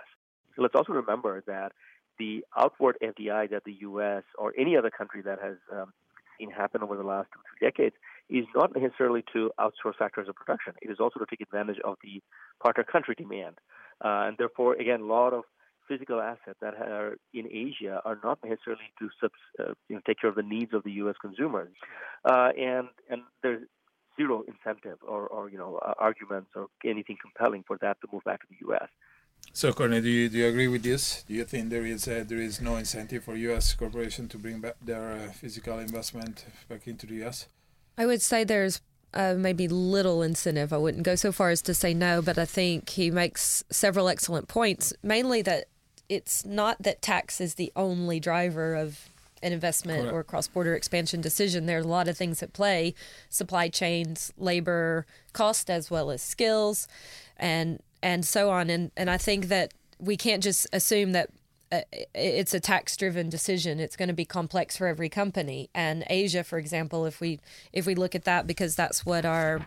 So 0.56 0.62
let's 0.64 0.76
also 0.76 0.94
remember 0.94 1.44
that 1.48 1.72
the 2.18 2.44
outward 2.58 2.98
FDI 3.02 3.50
that 3.52 3.64
the 3.66 3.78
U.S. 3.82 4.24
or 4.38 4.54
any 4.58 4.76
other 4.78 4.90
country 4.90 5.22
that 5.22 5.40
has 5.42 5.58
um, 5.72 5.94
seen 6.38 6.52
happen 6.52 6.84
over 6.84 6.98
the 6.98 7.04
last 7.04 7.30
two, 7.34 7.40
three 7.50 7.68
decades 7.68 7.96
is 8.30 8.46
not 8.56 8.76
necessarily 8.76 9.24
to 9.34 9.52
outsource 9.60 9.96
factors 9.98 10.28
of 10.28 10.36
production. 10.36 10.74
It 10.82 10.90
is 10.90 11.00
also 11.00 11.20
to 11.20 11.26
take 11.30 11.42
advantage 11.42 11.80
of 11.84 11.98
the 12.04 12.22
partner 12.62 12.84
country 12.84 13.16
demand. 13.16 13.60
Uh, 14.04 14.28
and 14.28 14.38
therefore, 14.38 14.74
again, 14.76 15.02
a 15.02 15.06
lot 15.06 15.34
of 15.34 15.44
physical 15.92 16.22
assets 16.22 16.58
that 16.62 16.76
are 16.76 17.18
in 17.34 17.46
Asia 17.48 18.02
are 18.06 18.18
not 18.24 18.40
necessarily 18.44 18.90
to 19.00 19.10
subs, 19.20 19.34
uh, 19.60 19.74
you 19.90 19.96
know, 19.96 20.02
take 20.08 20.22
care 20.22 20.30
of 20.30 20.38
the 20.38 20.48
needs 20.56 20.74
of 20.74 20.84
the 20.84 20.92
U.S. 21.04 21.16
consumers. 21.20 21.74
Uh, 22.24 22.50
and, 22.58 22.88
and 23.10 23.22
there's 23.44 23.64
zero 24.16 24.44
incentive 24.48 25.00
or, 25.06 25.28
or 25.28 25.50
you 25.50 25.58
know, 25.58 25.80
uh, 25.86 25.94
arguments 26.00 26.52
or 26.56 26.68
anything 26.86 27.18
compelling 27.22 27.64
for 27.68 27.78
that 27.82 27.98
to 28.02 28.08
move 28.14 28.24
back 28.24 28.40
to 28.42 28.48
the 28.50 28.56
U.S. 28.68 28.90
So, 29.54 29.74
Courtney, 29.74 30.00
do 30.02 30.10
you, 30.10 30.30
do 30.30 30.38
you 30.38 30.48
agree 30.48 30.70
with 30.70 30.84
this? 30.84 31.24
Do 31.28 31.34
you 31.34 31.44
think 31.44 31.72
there 31.72 31.86
is 31.86 32.08
uh, 32.08 32.24
there 32.26 32.38
is 32.38 32.62
no 32.62 32.78
incentive 32.78 33.24
for 33.26 33.36
U.S. 33.36 33.74
corporation 33.74 34.30
to 34.30 34.38
bring 34.38 34.62
back 34.62 34.76
their 34.82 35.12
uh, 35.12 35.32
physical 35.32 35.80
investment 35.80 36.46
back 36.70 36.88
into 36.88 37.06
the 37.06 37.16
U.S.? 37.16 37.48
I 37.98 38.06
would 38.06 38.22
say 38.22 38.44
there's 38.44 38.82
uh, 39.14 39.36
maybe 39.38 39.68
little 39.68 40.22
incentive. 40.22 40.72
I 40.72 40.78
wouldn't 40.78 41.04
go 41.04 41.16
so 41.16 41.32
far 41.32 41.50
as 41.50 41.62
to 41.64 41.74
say 41.74 41.94
no, 41.94 42.22
but 42.22 42.38
I 42.38 42.46
think 42.46 42.90
he 42.90 43.12
makes 43.12 43.64
several 43.70 44.08
excellent 44.08 44.48
points. 44.48 44.94
Mainly 45.04 45.42
that 45.42 45.66
it's 46.12 46.46
not 46.46 46.84
that 46.84 47.02
tax 47.02 47.40
is 47.40 47.56
the 47.56 47.72
only 47.74 48.20
driver 48.20 48.76
of 48.76 49.08
an 49.42 49.54
investment 49.54 50.02
Correct. 50.02 50.14
or 50.14 50.24
cross-border 50.24 50.76
expansion 50.76 51.22
decision. 51.22 51.68
There 51.68 51.78
are 51.78 51.82
a 51.82 51.88
lot 51.88 52.10
of 52.10 52.18
things 52.18 52.44
at 52.44 52.52
play: 52.52 52.94
supply 53.30 53.70
chains, 53.70 54.34
labor 54.38 55.06
cost, 55.32 55.70
as 55.70 55.90
well 55.90 56.12
as 56.12 56.22
skills, 56.22 56.88
and 57.38 57.80
and 58.04 58.26
so 58.26 58.50
on. 58.50 58.70
And 58.70 58.92
and 58.98 59.10
I 59.10 59.18
think 59.18 59.48
that 59.48 59.74
we 60.00 60.18
can't 60.18 60.44
just 60.44 60.68
assume 60.74 61.14
that 61.14 61.30
uh, 61.72 61.80
it's 62.14 62.54
a 62.54 62.60
tax 62.60 62.98
driven 62.98 63.30
decision 63.30 63.80
it's 63.80 63.96
going 63.96 64.10
to 64.10 64.14
be 64.14 64.26
complex 64.26 64.76
for 64.76 64.88
every 64.88 65.08
company 65.08 65.70
and 65.74 66.04
asia 66.10 66.44
for 66.44 66.58
example 66.58 67.06
if 67.06 67.22
we 67.22 67.40
if 67.72 67.86
we 67.86 67.96
look 67.96 68.14
at 68.14 68.26
that 68.26 68.46
because 68.46 68.76
that's 68.76 69.06
what 69.06 69.24
our 69.24 69.66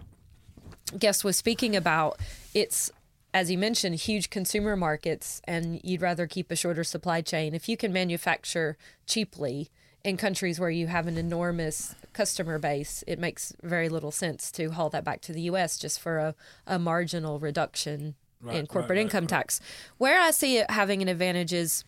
guest 0.98 1.24
was 1.24 1.34
speaking 1.34 1.74
about 1.74 2.20
it's 2.52 2.92
as 3.34 3.50
you 3.50 3.58
mentioned 3.58 3.96
huge 3.96 4.30
consumer 4.30 4.76
markets 4.76 5.42
and 5.44 5.80
you'd 5.84 6.00
rather 6.00 6.26
keep 6.26 6.50
a 6.50 6.56
shorter 6.56 6.84
supply 6.84 7.20
chain 7.20 7.52
if 7.52 7.68
you 7.68 7.76
can 7.76 7.92
manufacture 7.92 8.78
cheaply 9.06 9.68
in 10.04 10.18
countries 10.18 10.60
where 10.60 10.70
you 10.70 10.86
have 10.86 11.06
an 11.06 11.16
enormous 11.16 11.94
customer 12.12 12.58
base, 12.58 13.02
it 13.06 13.18
makes 13.18 13.54
very 13.62 13.88
little 13.88 14.10
sense 14.10 14.52
to 14.52 14.70
haul 14.70 14.90
that 14.90 15.02
back 15.02 15.22
to 15.22 15.32
the 15.32 15.40
U.S. 15.42 15.78
just 15.78 15.98
for 15.98 16.18
a, 16.18 16.34
a 16.66 16.78
marginal 16.78 17.40
reduction 17.40 18.14
right, 18.42 18.56
in 18.56 18.66
corporate 18.66 18.98
right, 18.98 19.02
income 19.02 19.24
right, 19.24 19.30
tax. 19.30 19.60
Where 19.96 20.20
I 20.20 20.30
see 20.30 20.58
it 20.58 20.70
having 20.70 21.00
an 21.00 21.08
advantage 21.08 21.54
is 21.54 21.84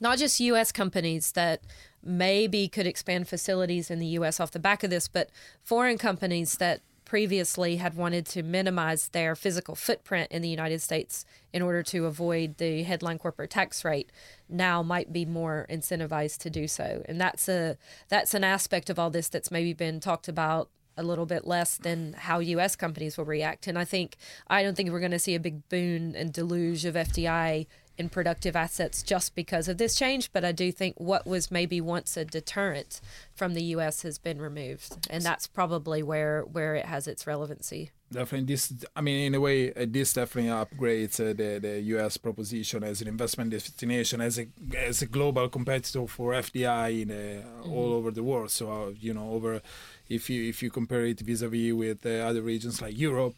not 0.00 0.18
just 0.18 0.38
U.S. 0.38 0.70
companies 0.70 1.32
that 1.32 1.62
maybe 2.02 2.68
could 2.68 2.86
expand 2.86 3.28
facilities 3.28 3.90
in 3.90 3.98
the 3.98 4.06
U.S. 4.06 4.38
off 4.38 4.52
the 4.52 4.60
back 4.60 4.84
of 4.84 4.90
this, 4.90 5.08
but 5.08 5.30
foreign 5.64 5.98
companies 5.98 6.58
that 6.58 6.80
previously 7.10 7.74
had 7.74 7.94
wanted 7.94 8.24
to 8.24 8.40
minimize 8.40 9.08
their 9.08 9.34
physical 9.34 9.74
footprint 9.74 10.30
in 10.30 10.42
the 10.42 10.48
United 10.48 10.80
States 10.80 11.24
in 11.52 11.60
order 11.60 11.82
to 11.82 12.06
avoid 12.06 12.56
the 12.58 12.84
headline 12.84 13.18
corporate 13.18 13.50
tax 13.50 13.84
rate 13.84 14.12
now 14.48 14.80
might 14.80 15.12
be 15.12 15.24
more 15.24 15.66
incentivized 15.68 16.38
to 16.38 16.48
do 16.48 16.68
so. 16.68 17.02
And 17.06 17.20
that's 17.20 17.48
a 17.48 17.76
that's 18.08 18.32
an 18.32 18.44
aspect 18.44 18.88
of 18.90 18.96
all 18.96 19.10
this 19.10 19.28
that's 19.28 19.50
maybe 19.50 19.72
been 19.72 19.98
talked 19.98 20.28
about 20.28 20.70
a 20.96 21.02
little 21.02 21.26
bit 21.26 21.44
less 21.44 21.78
than 21.78 22.12
how 22.12 22.38
US 22.38 22.76
companies 22.76 23.18
will 23.18 23.24
react. 23.24 23.66
And 23.66 23.76
I 23.76 23.84
think 23.84 24.16
I 24.46 24.62
don't 24.62 24.76
think 24.76 24.90
we're 24.90 25.00
going 25.00 25.10
to 25.10 25.18
see 25.18 25.34
a 25.34 25.40
big 25.40 25.68
boon 25.68 26.14
and 26.14 26.32
deluge 26.32 26.84
of 26.84 26.94
FDI 26.94 27.66
in 28.00 28.08
productive 28.08 28.56
assets 28.56 29.02
just 29.02 29.34
because 29.34 29.68
of 29.68 29.76
this 29.76 29.94
change, 29.94 30.32
but 30.32 30.42
I 30.42 30.52
do 30.52 30.72
think 30.72 30.94
what 30.98 31.26
was 31.26 31.50
maybe 31.50 31.82
once 31.82 32.16
a 32.16 32.24
deterrent 32.24 33.00
from 33.34 33.52
the 33.52 33.62
U.S. 33.74 34.00
has 34.02 34.16
been 34.16 34.40
removed, 34.40 35.06
and 35.10 35.22
that's 35.22 35.46
probably 35.46 36.02
where 36.02 36.40
where 36.42 36.74
it 36.74 36.86
has 36.86 37.06
its 37.06 37.26
relevancy. 37.26 37.90
Definitely, 38.10 38.54
this. 38.54 38.72
I 38.96 39.02
mean, 39.02 39.18
in 39.26 39.34
a 39.34 39.40
way, 39.40 39.72
uh, 39.74 39.84
this 39.86 40.14
definitely 40.14 40.50
upgrades 40.50 41.20
uh, 41.20 41.34
the 41.34 41.60
the 41.60 41.80
U.S. 41.94 42.16
proposition 42.16 42.82
as 42.82 43.02
an 43.02 43.08
investment 43.08 43.50
destination, 43.50 44.22
as 44.22 44.38
a 44.38 44.46
as 44.76 45.02
a 45.02 45.06
global 45.06 45.48
competitor 45.50 46.06
for 46.06 46.32
FDI 46.32 47.02
in 47.02 47.10
uh, 47.10 47.14
mm-hmm. 47.14 47.72
all 47.72 47.92
over 47.92 48.10
the 48.10 48.22
world. 48.22 48.50
So 48.50 48.64
uh, 48.72 48.92
you 48.98 49.12
know, 49.12 49.30
over 49.30 49.60
if 50.08 50.30
you 50.30 50.48
if 50.48 50.62
you 50.62 50.70
compare 50.70 51.04
it 51.04 51.20
vis-a-vis 51.20 51.74
with 51.74 52.06
uh, 52.06 52.28
other 52.28 52.40
regions 52.40 52.80
like 52.80 52.98
Europe 52.98 53.36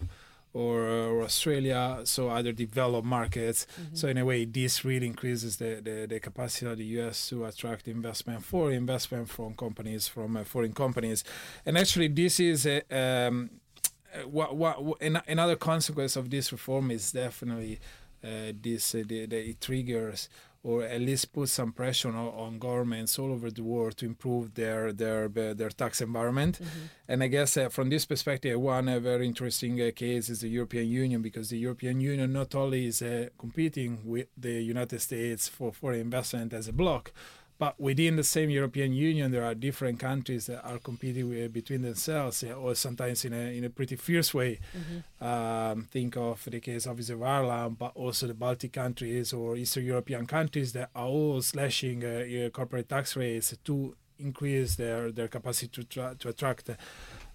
or, 0.54 0.82
or 0.82 1.22
Australia, 1.22 2.00
so 2.04 2.28
other 2.28 2.52
developed 2.52 3.06
markets. 3.06 3.66
Mm-hmm. 3.80 3.94
So 3.94 4.08
in 4.08 4.18
a 4.18 4.24
way, 4.24 4.44
this 4.44 4.84
really 4.84 5.06
increases 5.06 5.56
the, 5.56 5.80
the, 5.82 6.06
the, 6.06 6.20
capacity 6.20 6.66
of 6.70 6.78
the 6.78 6.84
U.S. 6.84 7.28
to 7.30 7.44
attract 7.46 7.88
investment 7.88 8.44
for 8.44 8.70
investment 8.70 9.28
from 9.28 9.54
companies 9.54 10.08
from 10.08 10.36
uh, 10.36 10.44
foreign 10.44 10.72
companies, 10.72 11.24
and 11.64 11.78
actually 11.78 12.08
this 12.08 12.38
is 12.38 12.66
a, 12.66 12.82
um, 12.90 13.50
what, 14.26 14.56
what, 14.56 14.78
another 15.00 15.56
consequence 15.56 16.16
of 16.16 16.30
this 16.30 16.52
reform 16.52 16.90
is 16.90 17.12
definitely 17.12 17.78
uh, 18.22 18.52
this 18.60 18.94
uh, 18.94 19.02
the, 19.06 19.26
the, 19.26 19.50
it 19.50 19.60
triggers 19.60 20.28
or 20.64 20.84
at 20.84 21.00
least 21.00 21.32
put 21.32 21.48
some 21.48 21.72
pressure 21.72 22.08
on, 22.08 22.14
on 22.14 22.58
governments 22.58 23.18
all 23.18 23.32
over 23.32 23.50
the 23.50 23.62
world 23.62 23.96
to 23.96 24.06
improve 24.06 24.54
their 24.54 24.92
their 24.92 25.28
their 25.28 25.70
tax 25.70 26.00
environment. 26.00 26.58
Mm-hmm. 26.58 26.80
And 27.08 27.22
I 27.22 27.26
guess 27.26 27.56
uh, 27.56 27.68
from 27.68 27.90
this 27.90 28.04
perspective, 28.04 28.60
one 28.60 28.88
uh, 28.88 29.00
very 29.00 29.26
interesting 29.26 29.80
uh, 29.80 29.90
case 29.94 30.28
is 30.28 30.40
the 30.40 30.48
European 30.48 30.88
Union 30.88 31.20
because 31.20 31.50
the 31.50 31.58
European 31.58 32.00
Union 32.00 32.32
not 32.32 32.54
only 32.54 32.86
is 32.86 33.02
uh, 33.02 33.28
competing 33.38 33.98
with 34.04 34.28
the 34.36 34.62
United 34.62 35.00
States 35.00 35.48
for 35.48 35.72
foreign 35.72 36.00
investment 36.00 36.52
as 36.52 36.68
a 36.68 36.72
bloc, 36.72 37.12
but 37.62 37.80
within 37.80 38.16
the 38.16 38.24
same 38.24 38.50
European 38.50 38.92
Union, 38.92 39.30
there 39.30 39.44
are 39.44 39.54
different 39.54 40.00
countries 40.00 40.46
that 40.46 40.60
are 40.64 40.80
competing 40.80 41.28
with, 41.28 41.52
between 41.52 41.82
themselves, 41.82 42.42
or 42.42 42.74
sometimes 42.74 43.24
in 43.24 43.32
a 43.32 43.56
in 43.56 43.62
a 43.62 43.70
pretty 43.70 43.94
fierce 43.94 44.34
way. 44.34 44.58
Mm-hmm. 44.76 45.24
Um, 45.24 45.84
think 45.84 46.16
of 46.16 46.44
the 46.50 46.58
case 46.58 46.86
of 46.86 46.98
Ireland, 47.22 47.78
but 47.78 47.92
also 47.94 48.26
the 48.26 48.34
Baltic 48.34 48.72
countries 48.72 49.32
or 49.32 49.54
Eastern 49.56 49.84
European 49.84 50.26
countries 50.26 50.72
that 50.72 50.90
are 50.92 51.06
all 51.06 51.40
slashing 51.40 52.04
uh, 52.04 52.50
corporate 52.52 52.88
tax 52.88 53.14
rates 53.14 53.54
to 53.62 53.94
increase 54.18 54.74
their, 54.76 55.12
their 55.12 55.28
capacity 55.28 55.68
to, 55.68 55.84
tra- 55.84 56.16
to 56.18 56.28
attract 56.30 56.70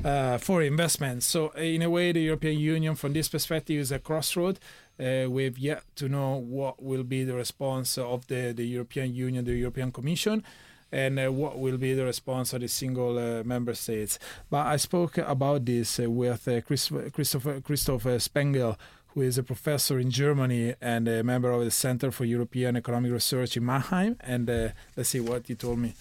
uh, 0.03 0.37
foreign 0.37 0.67
investment. 0.67 1.23
So, 1.23 1.49
in 1.51 1.81
a 1.81 1.89
way, 1.89 2.11
the 2.11 2.21
European 2.21 2.59
Union, 2.59 2.95
from 2.95 3.13
this 3.13 3.29
perspective, 3.29 3.79
is 3.79 3.91
a 3.91 3.99
crossroad. 3.99 4.59
Uh, 4.99 5.29
we've 5.29 5.57
yet 5.57 5.83
to 5.95 6.09
know 6.09 6.35
what 6.35 6.81
will 6.81 7.03
be 7.03 7.23
the 7.23 7.35
response 7.35 7.97
of 7.97 8.27
the, 8.27 8.53
the 8.53 8.65
European 8.65 9.13
Union, 9.13 9.45
the 9.45 9.53
European 9.53 9.91
Commission, 9.91 10.43
and 10.91 11.19
uh, 11.19 11.31
what 11.31 11.59
will 11.59 11.77
be 11.77 11.93
the 11.93 12.05
response 12.05 12.53
of 12.53 12.61
the 12.61 12.67
single 12.67 13.17
uh, 13.17 13.43
member 13.43 13.73
states. 13.73 14.17
But 14.49 14.67
I 14.67 14.77
spoke 14.77 15.17
about 15.17 15.65
this 15.65 15.99
uh, 15.99 16.09
with 16.09 16.47
uh, 16.47 16.61
Christopher, 16.61 17.61
Christopher 17.61 18.19
Spengel, 18.19 18.77
who 19.09 19.21
is 19.21 19.37
a 19.37 19.43
professor 19.43 19.99
in 19.99 20.11
Germany 20.11 20.75
and 20.81 21.07
a 21.07 21.23
member 21.23 21.51
of 21.51 21.63
the 21.63 21.71
Center 21.71 22.11
for 22.11 22.25
European 22.25 22.75
Economic 22.75 23.11
Research 23.11 23.57
in 23.57 23.65
Mannheim. 23.65 24.15
And 24.19 24.49
uh, 24.49 24.69
let's 24.95 25.09
see 25.09 25.19
what 25.19 25.47
he 25.47 25.55
told 25.55 25.79
me. 25.79 25.93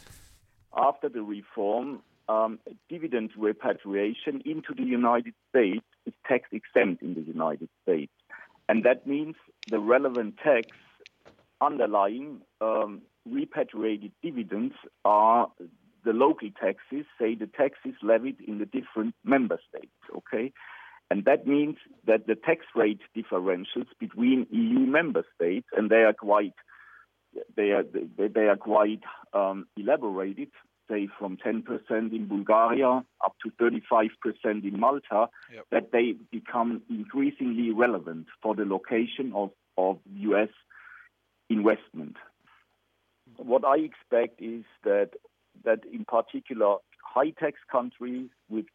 After 0.76 1.08
the 1.08 1.22
reform, 1.22 2.02
um, 2.28 2.58
dividend 2.88 3.30
repatriation 3.36 4.42
into 4.44 4.74
the 4.76 4.82
United 4.82 5.34
States 5.48 5.84
is 6.04 6.12
tax 6.26 6.48
exempt 6.52 7.02
in 7.02 7.14
the 7.14 7.22
United 7.22 7.68
States. 7.82 8.12
And 8.68 8.85
that 8.85 9.06
means 9.06 9.37
the 9.70 9.78
relevant 9.78 10.37
tax 10.42 10.68
underlying 11.61 12.40
um, 12.61 13.02
repatriated 13.25 14.12
dividends 14.23 14.75
are 15.04 15.49
the 16.04 16.12
local 16.12 16.49
taxes, 16.50 17.04
say 17.20 17.35
the 17.35 17.49
taxes 17.49 17.94
levied 18.02 18.37
in 18.46 18.58
the 18.58 18.66
different 18.66 19.14
member 19.25 19.58
states, 19.68 19.92
okay? 20.16 20.52
And 21.11 21.25
that 21.25 21.46
means 21.46 21.76
that 22.06 22.26
the 22.26 22.35
tax 22.35 22.64
rate 22.75 23.00
differentials 23.16 23.88
between 23.99 24.46
EU 24.50 24.80
member 24.80 25.25
states, 25.35 25.66
and 25.76 25.90
they 25.90 26.02
are 26.02 26.12
quite, 26.12 26.54
they 27.56 27.70
are, 27.70 27.85
they, 28.16 28.49
are 28.49 28.56
quite 28.56 29.02
um, 29.32 29.66
elaborated, 29.76 30.49
say 30.90 31.09
from 31.19 31.37
10% 31.37 31.64
in 31.90 32.26
Bulgaria 32.28 33.05
up 33.25 33.35
to 33.43 33.50
35% 33.61 34.09
in 34.45 34.78
Malta, 34.78 35.28
yep. 35.52 35.64
that 35.71 35.93
they 35.93 36.14
become 36.31 36.83
increasingly 36.88 37.71
relevant 37.71 38.26
for 38.43 38.55
the 38.55 38.64
location 38.64 39.33
of, 39.35 39.50
of 39.76 39.99
U.S. 40.14 40.49
investment. 41.50 42.16
What 43.37 43.64
I 43.64 43.76
expect 43.78 44.40
is 44.40 44.64
that 44.85 45.11
that 45.64 45.81
in 45.90 46.05
particular 46.05 46.76
high 47.02 47.31
tax 47.31 47.59
countries 47.71 48.28
with 48.49 48.66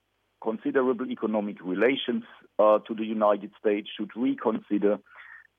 considerable 0.43 1.09
economic 1.09 1.57
relations 1.63 2.23
uh, 2.57 2.79
to 2.79 2.95
the 2.95 3.05
United 3.05 3.51
States 3.59 3.87
should 3.95 4.09
reconsider 4.15 4.97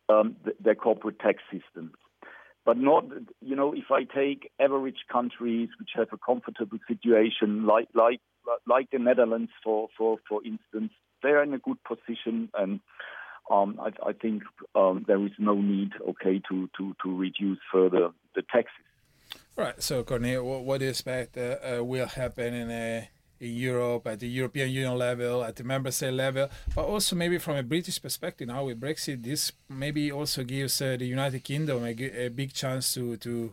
um, 0.09 0.37
th- 0.45 0.57
their 0.61 0.75
corporate 0.75 1.21
tax 1.21 1.39
systems 1.51 1.93
but 2.64 2.76
not 2.76 3.04
you 3.40 3.57
know 3.57 3.73
if 3.75 3.90
I 3.90 4.04
take 4.04 4.50
average 4.61 5.04
countries 5.11 5.69
which 5.78 5.90
have 5.95 6.09
a 6.12 6.19
comfortable 6.19 6.78
situation 6.88 7.66
like 7.66 7.88
like 7.95 8.21
like 8.66 8.90
the 8.90 8.99
Netherlands 8.99 9.50
for 9.62 9.88
for 9.97 10.19
for 10.28 10.40
instance 10.45 10.92
they're 11.23 11.42
in 11.42 11.54
a 11.54 11.59
good 11.59 11.78
position 11.85 12.50
and 12.54 12.81
um, 13.50 13.78
I, 13.81 14.09
I, 14.09 14.12
think 14.12 14.45
um, 14.75 15.04
there 15.07 15.25
is 15.25 15.33
no 15.38 15.54
need, 15.54 15.90
okay, 16.11 16.40
to, 16.49 16.71
to, 16.78 16.95
to 17.02 17.16
reduce 17.16 17.59
further 17.73 18.11
the 18.35 18.42
taxes. 18.42 18.73
Right. 19.57 19.83
So, 19.83 20.04
Cornelia, 20.04 20.42
what, 20.42 20.64
what 20.64 20.78
do 20.78 20.85
you 20.85 20.90
expect 20.90 21.37
uh, 21.37 21.57
uh, 21.78 21.85
will 21.85 22.07
happen 22.07 22.54
in 22.54 22.71
a 22.71 23.09
in 23.43 23.57
Europe, 23.57 24.07
at 24.07 24.21
the 24.21 24.29
European 24.29 24.71
Union 24.71 24.97
level, 24.97 25.43
at 25.43 25.57
the 25.57 25.65
member 25.65 25.91
state 25.91 26.13
level, 26.13 26.49
but 26.75 26.85
also 26.85 27.17
maybe 27.17 27.39
from 27.39 27.57
a 27.57 27.63
British 27.63 28.01
perspective 28.01 28.47
now 28.49 28.65
with 28.65 28.81
Brexit, 28.81 29.23
this 29.23 29.53
maybe 29.69 30.13
also 30.13 30.45
gives 30.45 30.81
uh, 30.81 30.97
the 30.97 31.07
United 31.07 31.43
Kingdom 31.43 31.85
a, 31.85 32.27
a, 32.27 32.29
big 32.29 32.53
chance 32.53 32.95
to 32.95 33.17
to 33.17 33.53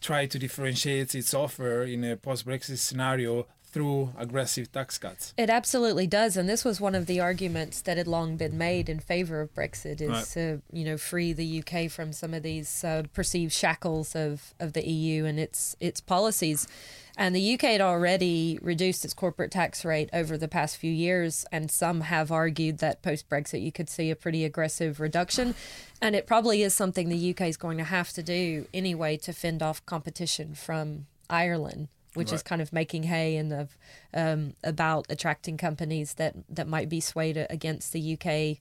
try 0.00 0.26
to 0.26 0.38
differentiate 0.38 1.14
its 1.14 1.32
offer 1.32 1.84
in 1.84 2.04
a 2.04 2.16
post-Brexit 2.16 2.78
scenario 2.78 3.46
through 3.72 4.12
aggressive 4.18 4.70
tax 4.70 4.98
cuts. 4.98 5.32
It 5.36 5.50
absolutely 5.50 6.06
does, 6.06 6.36
and 6.36 6.48
this 6.48 6.64
was 6.64 6.80
one 6.80 6.94
of 6.94 7.06
the 7.06 7.20
arguments 7.20 7.80
that 7.82 7.96
had 7.96 8.06
long 8.06 8.36
been 8.36 8.58
made 8.58 8.88
in 8.88 9.00
favor 9.00 9.40
of 9.40 9.52
Brexit: 9.54 10.00
is 10.00 10.08
right. 10.10 10.24
to 10.34 10.62
you 10.72 10.84
know 10.84 10.98
free 10.98 11.32
the 11.32 11.62
UK 11.64 11.90
from 11.90 12.12
some 12.12 12.34
of 12.34 12.42
these 12.42 12.84
uh, 12.84 13.02
perceived 13.14 13.52
shackles 13.52 14.14
of, 14.14 14.54
of 14.60 14.74
the 14.74 14.86
EU 14.86 15.24
and 15.24 15.40
its 15.40 15.74
its 15.80 16.00
policies. 16.00 16.68
And 17.14 17.36
the 17.36 17.54
UK 17.54 17.62
had 17.62 17.80
already 17.82 18.58
reduced 18.62 19.04
its 19.04 19.12
corporate 19.12 19.50
tax 19.50 19.84
rate 19.84 20.08
over 20.14 20.38
the 20.38 20.48
past 20.48 20.78
few 20.78 20.92
years, 20.92 21.44
and 21.52 21.70
some 21.70 22.02
have 22.02 22.32
argued 22.32 22.78
that 22.78 23.02
post 23.02 23.28
Brexit 23.28 23.62
you 23.62 23.72
could 23.72 23.90
see 23.90 24.10
a 24.10 24.16
pretty 24.16 24.44
aggressive 24.44 24.98
reduction. 24.98 25.54
And 26.00 26.16
it 26.16 26.26
probably 26.26 26.62
is 26.62 26.74
something 26.74 27.08
the 27.08 27.30
UK 27.30 27.42
is 27.42 27.56
going 27.56 27.78
to 27.78 27.84
have 27.84 28.12
to 28.14 28.22
do 28.22 28.66
anyway 28.72 29.18
to 29.18 29.32
fend 29.32 29.62
off 29.62 29.84
competition 29.84 30.54
from 30.54 31.06
Ireland 31.28 31.88
which 32.14 32.28
right. 32.28 32.36
is 32.36 32.42
kind 32.42 32.62
of 32.62 32.72
making 32.72 33.04
hay 33.04 33.36
and 33.36 33.52
of 33.52 33.76
um, 34.14 34.54
about 34.62 35.06
attracting 35.08 35.56
companies 35.56 36.14
that 36.14 36.34
that 36.48 36.68
might 36.68 36.88
be 36.88 37.00
swayed 37.00 37.46
against 37.48 37.92
the 37.92 38.14
UK 38.14 38.58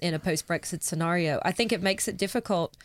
in 0.00 0.14
a 0.14 0.18
post 0.18 0.46
Brexit 0.46 0.82
scenario. 0.82 1.40
I 1.42 1.52
think 1.52 1.72
it 1.72 1.82
makes 1.82 2.08
it 2.08 2.16
difficult 2.16 2.76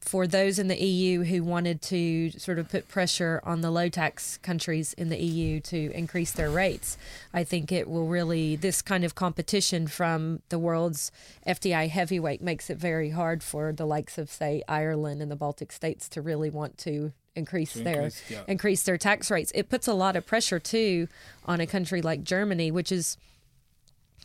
for 0.00 0.26
those 0.26 0.58
in 0.58 0.68
the 0.68 0.80
EU 0.80 1.24
who 1.24 1.42
wanted 1.42 1.82
to 1.82 2.30
sort 2.30 2.58
of 2.58 2.68
put 2.68 2.88
pressure 2.88 3.40
on 3.44 3.60
the 3.60 3.70
low 3.70 3.88
tax 3.88 4.38
countries 4.38 4.92
in 4.92 5.08
the 5.08 5.18
EU 5.18 5.60
to 5.60 5.90
increase 5.92 6.30
their 6.32 6.50
rates. 6.50 6.96
I 7.34 7.44
think 7.44 7.72
it 7.72 7.88
will 7.88 8.06
really, 8.06 8.56
this 8.56 8.80
kind 8.80 9.04
of 9.04 9.14
competition 9.14 9.86
from 9.86 10.40
the 10.50 10.58
world's 10.58 11.10
FDI 11.46 11.88
heavyweight 11.88 12.40
makes 12.40 12.70
it 12.70 12.78
very 12.78 13.10
hard 13.10 13.42
for 13.42 13.72
the 13.72 13.86
likes 13.86 14.18
of, 14.18 14.30
say, 14.30 14.62
Ireland 14.68 15.20
and 15.20 15.30
the 15.30 15.36
Baltic 15.36 15.72
states 15.72 16.08
to 16.10 16.22
really 16.22 16.50
want 16.50 16.78
to 16.78 17.12
increase 17.38 17.72
to 17.72 17.82
their 17.82 17.94
increase, 18.02 18.22
yeah. 18.28 18.42
increase 18.46 18.82
their 18.82 18.98
tax 18.98 19.30
rates. 19.30 19.52
It 19.54 19.68
puts 19.70 19.86
a 19.86 19.94
lot 19.94 20.16
of 20.16 20.26
pressure 20.26 20.58
too 20.58 21.08
on 21.46 21.60
a 21.60 21.66
country 21.66 22.02
like 22.02 22.22
Germany, 22.24 22.70
which 22.70 22.92
is 22.92 23.16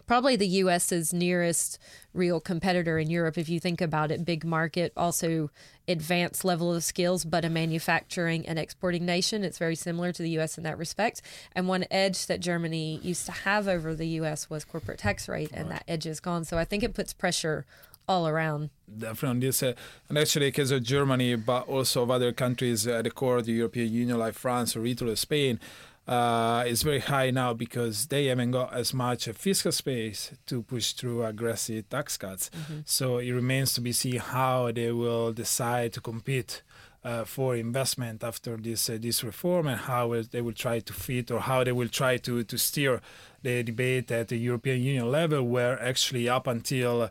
probably 0.05 0.35
the 0.35 0.47
US's 0.47 1.13
nearest 1.13 1.79
real 2.13 2.39
competitor 2.39 2.97
in 2.99 3.09
Europe 3.09 3.37
if 3.37 3.49
you 3.49 3.59
think 3.59 3.81
about 3.81 4.11
it 4.11 4.25
big 4.25 4.45
market 4.45 4.91
also 4.95 5.49
advanced 5.87 6.45
level 6.45 6.73
of 6.73 6.83
skills 6.83 7.25
but 7.25 7.45
a 7.45 7.49
manufacturing 7.49 8.45
and 8.47 8.59
exporting 8.59 9.05
nation 9.05 9.43
it's 9.43 9.57
very 9.57 9.75
similar 9.75 10.11
to 10.11 10.21
the 10.21 10.29
US 10.39 10.57
in 10.57 10.63
that 10.63 10.77
respect 10.77 11.21
and 11.55 11.67
one 11.67 11.85
edge 11.89 12.25
that 12.27 12.39
Germany 12.39 12.99
used 13.01 13.25
to 13.25 13.31
have 13.31 13.67
over 13.67 13.95
the 13.95 14.07
US 14.19 14.49
was 14.49 14.65
corporate 14.65 14.99
tax 14.99 15.27
rate 15.27 15.51
and 15.53 15.69
right. 15.69 15.79
that 15.79 15.83
edge 15.87 16.05
is 16.05 16.19
gone 16.19 16.43
so 16.43 16.57
I 16.57 16.65
think 16.65 16.83
it 16.83 16.93
puts 16.93 17.13
pressure 17.13 17.65
all 18.07 18.27
around. 18.27 18.69
Definitely, 18.95 19.47
this, 19.47 19.63
uh, 19.63 19.73
and 20.09 20.17
actually, 20.17 20.47
because 20.47 20.71
of 20.71 20.83
Germany, 20.83 21.35
but 21.35 21.67
also 21.67 22.03
of 22.03 22.11
other 22.11 22.31
countries 22.31 22.85
at 22.85 23.05
the 23.05 23.11
core 23.11 23.37
of 23.37 23.45
the 23.45 23.53
European 23.53 23.91
Union, 23.91 24.19
like 24.19 24.33
France 24.33 24.75
or 24.75 24.85
Italy 24.85 25.13
or 25.13 25.15
Spain, 25.15 25.59
uh, 26.07 26.63
is 26.67 26.83
very 26.83 26.99
high 26.99 27.31
now 27.31 27.53
because 27.53 28.07
they 28.07 28.25
haven't 28.25 28.51
got 28.51 28.73
as 28.73 28.93
much 28.93 29.25
fiscal 29.29 29.71
space 29.71 30.31
to 30.45 30.61
push 30.61 30.91
through 30.91 31.23
aggressive 31.23 31.89
tax 31.89 32.17
cuts. 32.17 32.49
Mm-hmm. 32.49 32.79
So 32.85 33.19
it 33.19 33.31
remains 33.31 33.73
to 33.75 33.81
be 33.81 33.93
seen 33.93 34.17
how 34.17 34.71
they 34.71 34.91
will 34.91 35.31
decide 35.31 35.93
to 35.93 36.01
compete 36.01 36.61
uh, 37.03 37.25
for 37.25 37.55
investment 37.55 38.23
after 38.23 38.57
this 38.57 38.89
uh, 38.89 38.97
this 38.99 39.23
reform 39.23 39.67
and 39.67 39.79
how 39.79 40.21
they 40.31 40.41
will 40.41 40.53
try 40.53 40.79
to 40.79 40.93
fit 40.93 41.31
or 41.31 41.41
how 41.41 41.63
they 41.63 41.71
will 41.71 41.89
try 41.89 42.17
to 42.17 42.43
to 42.43 42.57
steer 42.57 43.01
the 43.41 43.63
debate 43.63 44.09
at 44.11 44.29
the 44.29 44.37
European 44.37 44.81
Union 44.81 45.11
level, 45.11 45.43
where 45.43 45.81
actually 45.81 46.29
up 46.29 46.47
until 46.47 47.09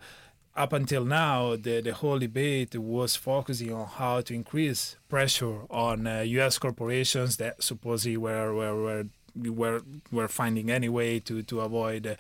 up 0.54 0.72
until 0.72 1.04
now, 1.04 1.56
the, 1.56 1.80
the 1.80 1.94
whole 1.94 2.18
debate 2.18 2.74
was 2.76 3.16
focusing 3.16 3.72
on 3.72 3.86
how 3.86 4.20
to 4.20 4.34
increase 4.34 4.96
pressure 5.08 5.60
on 5.70 6.06
uh, 6.06 6.20
U.S. 6.20 6.58
corporations 6.58 7.36
that 7.38 7.62
supposedly 7.62 8.16
were 8.16 8.54
were 8.54 8.82
were 8.82 9.06
were, 9.34 9.82
were 10.10 10.28
finding 10.28 10.70
any 10.70 10.88
way 10.88 11.18
to 11.20 11.42
to 11.42 11.60
avoid 11.60 12.18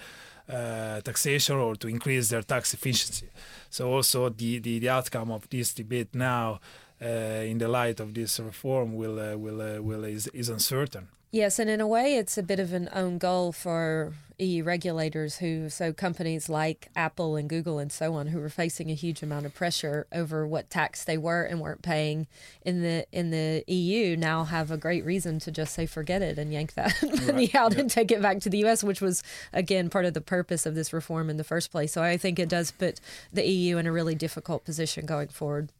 uh, 0.48 1.00
taxation 1.02 1.56
or 1.56 1.76
to 1.76 1.88
increase 1.88 2.30
their 2.30 2.42
tax 2.42 2.72
efficiency. 2.72 3.28
So 3.68 3.92
also 3.92 4.30
the 4.30 4.58
the, 4.58 4.78
the 4.78 4.88
outcome 4.88 5.30
of 5.30 5.48
this 5.50 5.74
debate 5.74 6.14
now, 6.14 6.60
uh, 7.02 7.06
in 7.06 7.58
the 7.58 7.68
light 7.68 8.00
of 8.00 8.14
this 8.14 8.40
reform, 8.40 8.94
will 8.94 9.18
uh, 9.18 9.36
will 9.36 9.60
uh, 9.60 9.82
will 9.82 10.04
is, 10.04 10.26
is 10.28 10.48
uncertain. 10.48 11.08
Yes, 11.32 11.58
and 11.58 11.70
in 11.70 11.80
a 11.80 11.86
way, 11.86 12.16
it's 12.16 12.36
a 12.36 12.42
bit 12.42 12.60
of 12.60 12.74
an 12.74 12.90
own 12.94 13.16
goal 13.16 13.52
for 13.52 14.12
EU 14.42 14.64
regulators 14.64 15.38
who, 15.38 15.68
so 15.68 15.92
companies 15.92 16.48
like 16.48 16.88
Apple 16.96 17.36
and 17.36 17.48
Google 17.48 17.78
and 17.78 17.92
so 17.92 18.14
on, 18.14 18.28
who 18.28 18.40
were 18.40 18.48
facing 18.48 18.90
a 18.90 18.94
huge 18.94 19.22
amount 19.22 19.46
of 19.46 19.54
pressure 19.54 20.06
over 20.12 20.46
what 20.46 20.70
tax 20.70 21.04
they 21.04 21.16
were 21.16 21.42
and 21.44 21.60
weren't 21.60 21.82
paying 21.82 22.26
in 22.64 22.82
the 22.82 23.06
in 23.12 23.30
the 23.30 23.64
EU, 23.66 24.16
now 24.16 24.44
have 24.44 24.70
a 24.70 24.76
great 24.76 25.04
reason 25.04 25.38
to 25.40 25.50
just 25.50 25.74
say 25.74 25.86
forget 25.86 26.22
it 26.22 26.38
and 26.38 26.52
yank 26.52 26.74
that 26.74 26.94
money 27.26 27.50
right. 27.52 27.54
out 27.54 27.74
and 27.76 27.90
take 27.90 28.10
it 28.10 28.20
back 28.20 28.40
to 28.40 28.50
the 28.50 28.64
US, 28.64 28.82
which 28.82 29.00
was 29.00 29.22
again 29.52 29.88
part 29.88 30.04
of 30.04 30.14
the 30.14 30.20
purpose 30.20 30.66
of 30.66 30.74
this 30.74 30.92
reform 30.92 31.30
in 31.30 31.36
the 31.36 31.44
first 31.44 31.70
place. 31.70 31.92
So 31.92 32.02
I 32.02 32.16
think 32.16 32.38
it 32.38 32.48
does 32.48 32.70
put 32.70 33.00
the 33.32 33.46
EU 33.46 33.78
in 33.78 33.86
a 33.86 33.92
really 33.92 34.14
difficult 34.14 34.64
position 34.64 35.06
going 35.06 35.28
forward. 35.28 35.70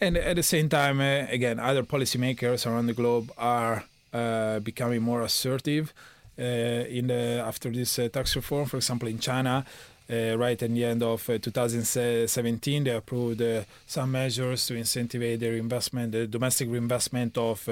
And 0.00 0.16
at 0.16 0.36
the 0.36 0.42
same 0.42 0.68
time, 0.68 1.00
uh, 1.00 1.26
again, 1.30 1.60
other 1.60 1.82
policymakers 1.82 2.66
around 2.66 2.86
the 2.86 2.92
globe 2.92 3.32
are 3.38 3.84
uh, 4.12 4.58
becoming 4.60 5.02
more 5.02 5.22
assertive 5.22 5.92
in 6.40 7.08
the 7.08 7.42
after 7.46 7.70
this 7.70 7.98
uh, 7.98 8.08
tax 8.08 8.36
reform. 8.36 8.66
For 8.66 8.78
example, 8.78 9.08
in 9.08 9.18
China, 9.18 9.64
uh, 10.10 10.36
right 10.36 10.60
at 10.60 10.74
the 10.74 10.84
end 10.84 11.02
of 11.02 11.28
uh, 11.30 11.38
2017, 11.38 12.84
they 12.84 12.90
approved 12.90 13.40
uh, 13.40 13.62
some 13.86 14.10
measures 14.10 14.66
to 14.66 14.74
incentivize 14.74 15.38
their 15.38 15.54
investment, 15.54 16.12
the 16.12 16.26
domestic 16.26 16.68
reinvestment 16.68 17.38
of 17.38 17.68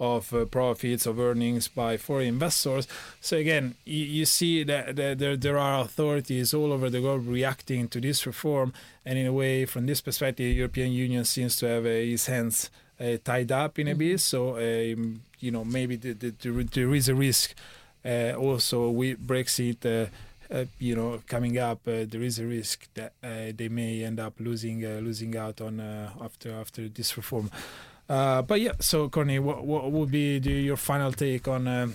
of 0.00 0.50
profits 0.50 1.06
of 1.06 1.20
earnings 1.20 1.68
by 1.68 1.96
foreign 1.96 2.28
investors. 2.28 2.88
So 3.20 3.36
again, 3.36 3.74
you, 3.84 4.04
you 4.04 4.24
see 4.24 4.64
that, 4.64 4.96
that, 4.96 5.18
there 5.18 5.36
there 5.36 5.58
are 5.58 5.80
authorities 5.82 6.54
all 6.54 6.72
over 6.72 6.88
the 6.88 7.00
globe 7.00 7.26
reacting 7.26 7.88
to 7.88 8.00
this 8.00 8.26
reform, 8.26 8.72
and 9.04 9.18
in 9.18 9.26
a 9.26 9.32
way, 9.32 9.66
from 9.66 9.86
this 9.86 10.00
perspective, 10.00 10.46
the 10.46 10.54
European 10.54 10.92
Union 10.92 11.24
seems 11.24 11.56
to 11.56 11.66
have 11.66 11.84
its 11.84 12.26
hands 12.26 12.70
uh, 12.98 13.16
tied 13.22 13.52
up 13.52 13.78
in 13.78 13.88
a 13.88 13.94
bit. 13.94 14.16
Mm-hmm. 14.16 14.16
So 14.16 14.56
um, 14.56 15.22
you 15.40 15.50
know 15.50 15.64
maybe 15.64 15.96
the, 15.96 16.12
the, 16.12 16.30
the, 16.30 16.68
there 16.72 16.94
is 16.94 17.08
a 17.08 17.14
risk 17.14 17.50
uh, 17.50 17.54
also 18.04 18.90
with 18.90 19.26
Brexit. 19.26 19.84
Uh, 19.84 20.08
uh, 20.50 20.66
you 20.78 20.94
know, 20.94 21.18
coming 21.26 21.56
up, 21.56 21.80
uh, 21.88 22.04
there 22.06 22.20
is 22.20 22.38
a 22.38 22.44
risk 22.44 22.86
that 22.92 23.14
uh, 23.24 23.52
they 23.56 23.70
may 23.70 24.04
end 24.04 24.20
up 24.20 24.34
losing 24.38 24.82
losing 25.02 25.34
out 25.34 25.62
on 25.62 25.80
after 26.20 26.52
after 26.52 26.88
this 26.88 27.16
reform. 27.16 27.50
but 28.06 28.60
yeah, 28.60 28.72
so 28.78 29.08
Courtney, 29.08 29.38
what, 29.38 29.64
what 29.64 29.90
would 29.90 30.10
be 30.10 30.38
the, 30.38 30.50
your 30.50 30.76
final 30.76 31.10
take 31.10 31.48
on 31.48 31.94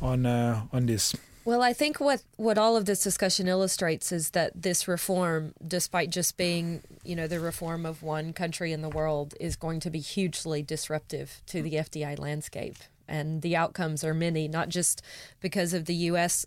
on 0.00 0.26
on 0.26 0.86
this? 0.86 1.14
Well, 1.48 1.62
I 1.62 1.72
think 1.72 1.98
what, 1.98 2.22
what 2.36 2.58
all 2.58 2.76
of 2.76 2.84
this 2.84 3.02
discussion 3.02 3.48
illustrates 3.48 4.12
is 4.12 4.32
that 4.32 4.52
this 4.54 4.86
reform, 4.86 5.54
despite 5.66 6.10
just 6.10 6.36
being, 6.36 6.82
you 7.04 7.16
know, 7.16 7.26
the 7.26 7.40
reform 7.40 7.86
of 7.86 8.02
one 8.02 8.34
country 8.34 8.70
in 8.70 8.82
the 8.82 8.90
world, 8.90 9.34
is 9.40 9.56
going 9.56 9.80
to 9.80 9.88
be 9.88 10.00
hugely 10.00 10.62
disruptive 10.62 11.40
to 11.46 11.62
the 11.62 11.72
FDI 11.72 12.18
landscape. 12.18 12.76
And 13.08 13.42
the 13.42 13.56
outcomes 13.56 14.04
are 14.04 14.14
many, 14.14 14.48
not 14.48 14.68
just 14.68 15.02
because 15.40 15.72
of 15.72 15.86
the 15.86 15.94
U.S. 15.94 16.44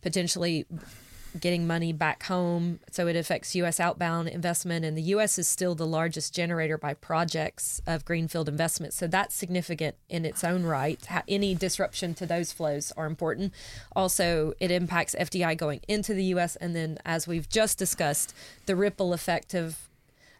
potentially 0.00 0.66
getting 1.38 1.66
money 1.66 1.92
back 1.92 2.22
home. 2.24 2.80
So 2.90 3.06
it 3.06 3.14
affects 3.14 3.54
U.S. 3.54 3.78
outbound 3.78 4.28
investment, 4.28 4.84
and 4.84 4.96
the 4.96 5.02
U.S. 5.02 5.38
is 5.38 5.46
still 5.46 5.74
the 5.74 5.86
largest 5.86 6.34
generator 6.34 6.78
by 6.78 6.94
projects 6.94 7.82
of 7.86 8.04
greenfield 8.04 8.48
investment. 8.48 8.94
So 8.94 9.06
that's 9.06 9.34
significant 9.34 9.96
in 10.08 10.24
its 10.24 10.42
own 10.42 10.64
right. 10.64 10.98
Any 11.28 11.54
disruption 11.54 12.14
to 12.14 12.26
those 12.26 12.50
flows 12.52 12.92
are 12.96 13.06
important. 13.06 13.52
Also, 13.94 14.54
it 14.58 14.70
impacts 14.70 15.14
FDI 15.20 15.56
going 15.56 15.80
into 15.86 16.14
the 16.14 16.24
U.S., 16.24 16.56
and 16.56 16.74
then, 16.74 16.98
as 17.04 17.28
we've 17.28 17.48
just 17.48 17.78
discussed, 17.78 18.34
the 18.64 18.74
ripple 18.74 19.12
effect 19.12 19.52
of 19.52 19.87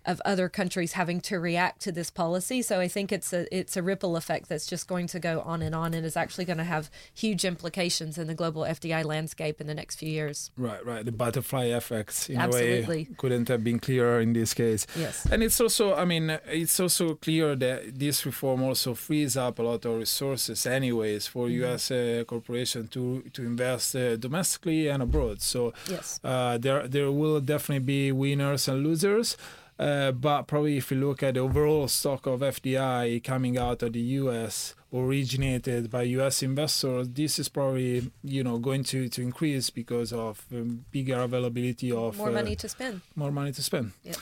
of 0.07 0.21
other 0.25 0.49
countries 0.49 0.93
having 0.93 1.21
to 1.23 1.39
react 1.39 1.81
to 1.83 1.93
this 1.93 2.11
policy. 2.11 2.63
So 2.63 2.81
I 2.81 2.89
think 2.89 3.13
it's 3.13 3.33
a 3.33 3.47
it's 3.57 3.77
a 3.77 3.83
ripple 3.83 4.17
effect 4.17 4.49
that's 4.49 4.67
just 4.67 4.87
going 4.89 5.07
to 5.09 5.19
go 5.19 5.41
on 5.41 5.63
and 5.63 5.75
on, 5.75 5.95
and 5.95 6.05
is 6.07 6.17
actually 6.17 6.45
going 6.45 6.59
to 6.59 6.65
have 6.65 6.91
huge 7.15 7.45
implications 7.45 8.17
in 8.19 8.27
the 8.27 8.35
global 8.35 8.63
FDI 8.63 9.05
landscape 9.05 9.61
in 9.61 9.67
the 9.67 9.75
next 9.75 9.97
few 9.97 10.09
years. 10.11 10.51
Right, 10.57 10.85
right. 10.85 11.05
The 11.05 11.13
butterfly 11.13 11.67
effects, 11.67 12.29
in 12.31 12.39
Absolutely. 12.39 12.85
a 12.85 12.89
way, 12.89 13.09
couldn't 13.17 13.49
have 13.49 13.63
been 13.65 13.79
clearer 13.79 14.21
in 14.21 14.33
this 14.33 14.55
case. 14.55 14.87
Yes. 14.97 15.27
And 15.31 15.43
it's 15.43 15.61
also, 15.61 15.95
I 15.95 16.05
mean, 16.05 16.39
it's 16.51 16.79
also 16.81 17.15
clear 17.15 17.55
that 17.57 17.99
this 17.99 18.25
reform 18.25 18.63
also 18.63 18.95
frees 18.95 19.37
up 19.37 19.59
a 19.59 19.63
lot 19.63 19.85
of 19.85 19.99
resources, 19.99 20.67
anyways, 20.67 21.27
for 21.27 21.47
Mm-hmm. 21.49 21.61
U.S. 21.63 21.91
Uh, 21.91 22.25
corporation 22.27 22.89
to 22.89 23.23
to 23.33 23.43
invest 23.43 23.95
uh, 23.97 24.17
domestically 24.17 24.89
and 24.89 25.03
abroad. 25.03 25.41
So 25.41 25.73
Yes. 25.89 26.21
uh, 26.25 26.59
there 26.59 26.87
there 26.89 27.11
will 27.11 27.41
definitely 27.41 27.85
be 27.85 28.13
winners 28.13 28.69
and 28.69 28.85
losers. 28.85 29.37
Uh, 29.79 30.11
but 30.11 30.43
probably 30.49 30.77
if 30.77 30.91
you 30.91 30.97
look 30.99 31.23
at 31.23 31.35
the 31.35 31.41
overall 31.41 31.87
stock 31.87 32.27
of 32.27 32.41
FDI 32.41 33.23
coming 33.23 33.57
out 33.57 33.83
of 33.83 33.93
the 33.93 34.01
US, 34.01 34.75
originated 34.93 35.89
by 35.91 36.03
US 36.03 36.43
investors, 36.43 37.09
this 37.11 37.39
is 37.39 37.49
probably 37.49 38.11
you 38.25 38.43
know 38.43 38.59
going 38.59 38.83
to, 38.85 39.09
to 39.09 39.23
increase 39.23 39.71
because 39.71 40.13
of 40.13 40.45
um, 40.53 40.85
bigger 40.91 41.21
availability 41.21 41.93
of 41.93 42.17
More 42.19 42.29
uh, 42.31 42.33
money 42.33 42.57
to 42.57 42.69
spend. 42.69 43.01
more 43.15 43.31
money 43.31 43.53
to 43.53 43.63
spend. 43.63 43.93
Yep. 44.05 44.17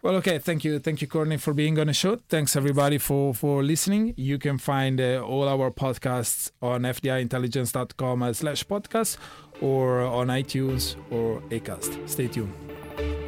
Well, 0.00 0.14
okay. 0.16 0.38
Thank 0.38 0.64
you, 0.64 0.78
thank 0.78 1.00
you, 1.02 1.08
Courtney, 1.08 1.38
for 1.38 1.52
being 1.52 1.76
on 1.78 1.88
the 1.88 1.92
show. 1.92 2.16
Thanks 2.28 2.54
everybody 2.56 2.98
for 2.98 3.34
for 3.34 3.62
listening. 3.64 4.14
You 4.16 4.38
can 4.38 4.58
find 4.58 5.00
uh, 5.00 5.20
all 5.24 5.48
our 5.48 5.70
podcasts 5.70 6.50
on 6.62 6.82
fdiintelligence.com 6.82 8.34
slash 8.34 8.64
podcast 8.64 9.16
or 9.60 10.00
on 10.00 10.28
iTunes 10.28 10.94
or 11.10 11.40
Acast. 11.50 12.08
Stay 12.08 12.28
tuned. 12.28 13.27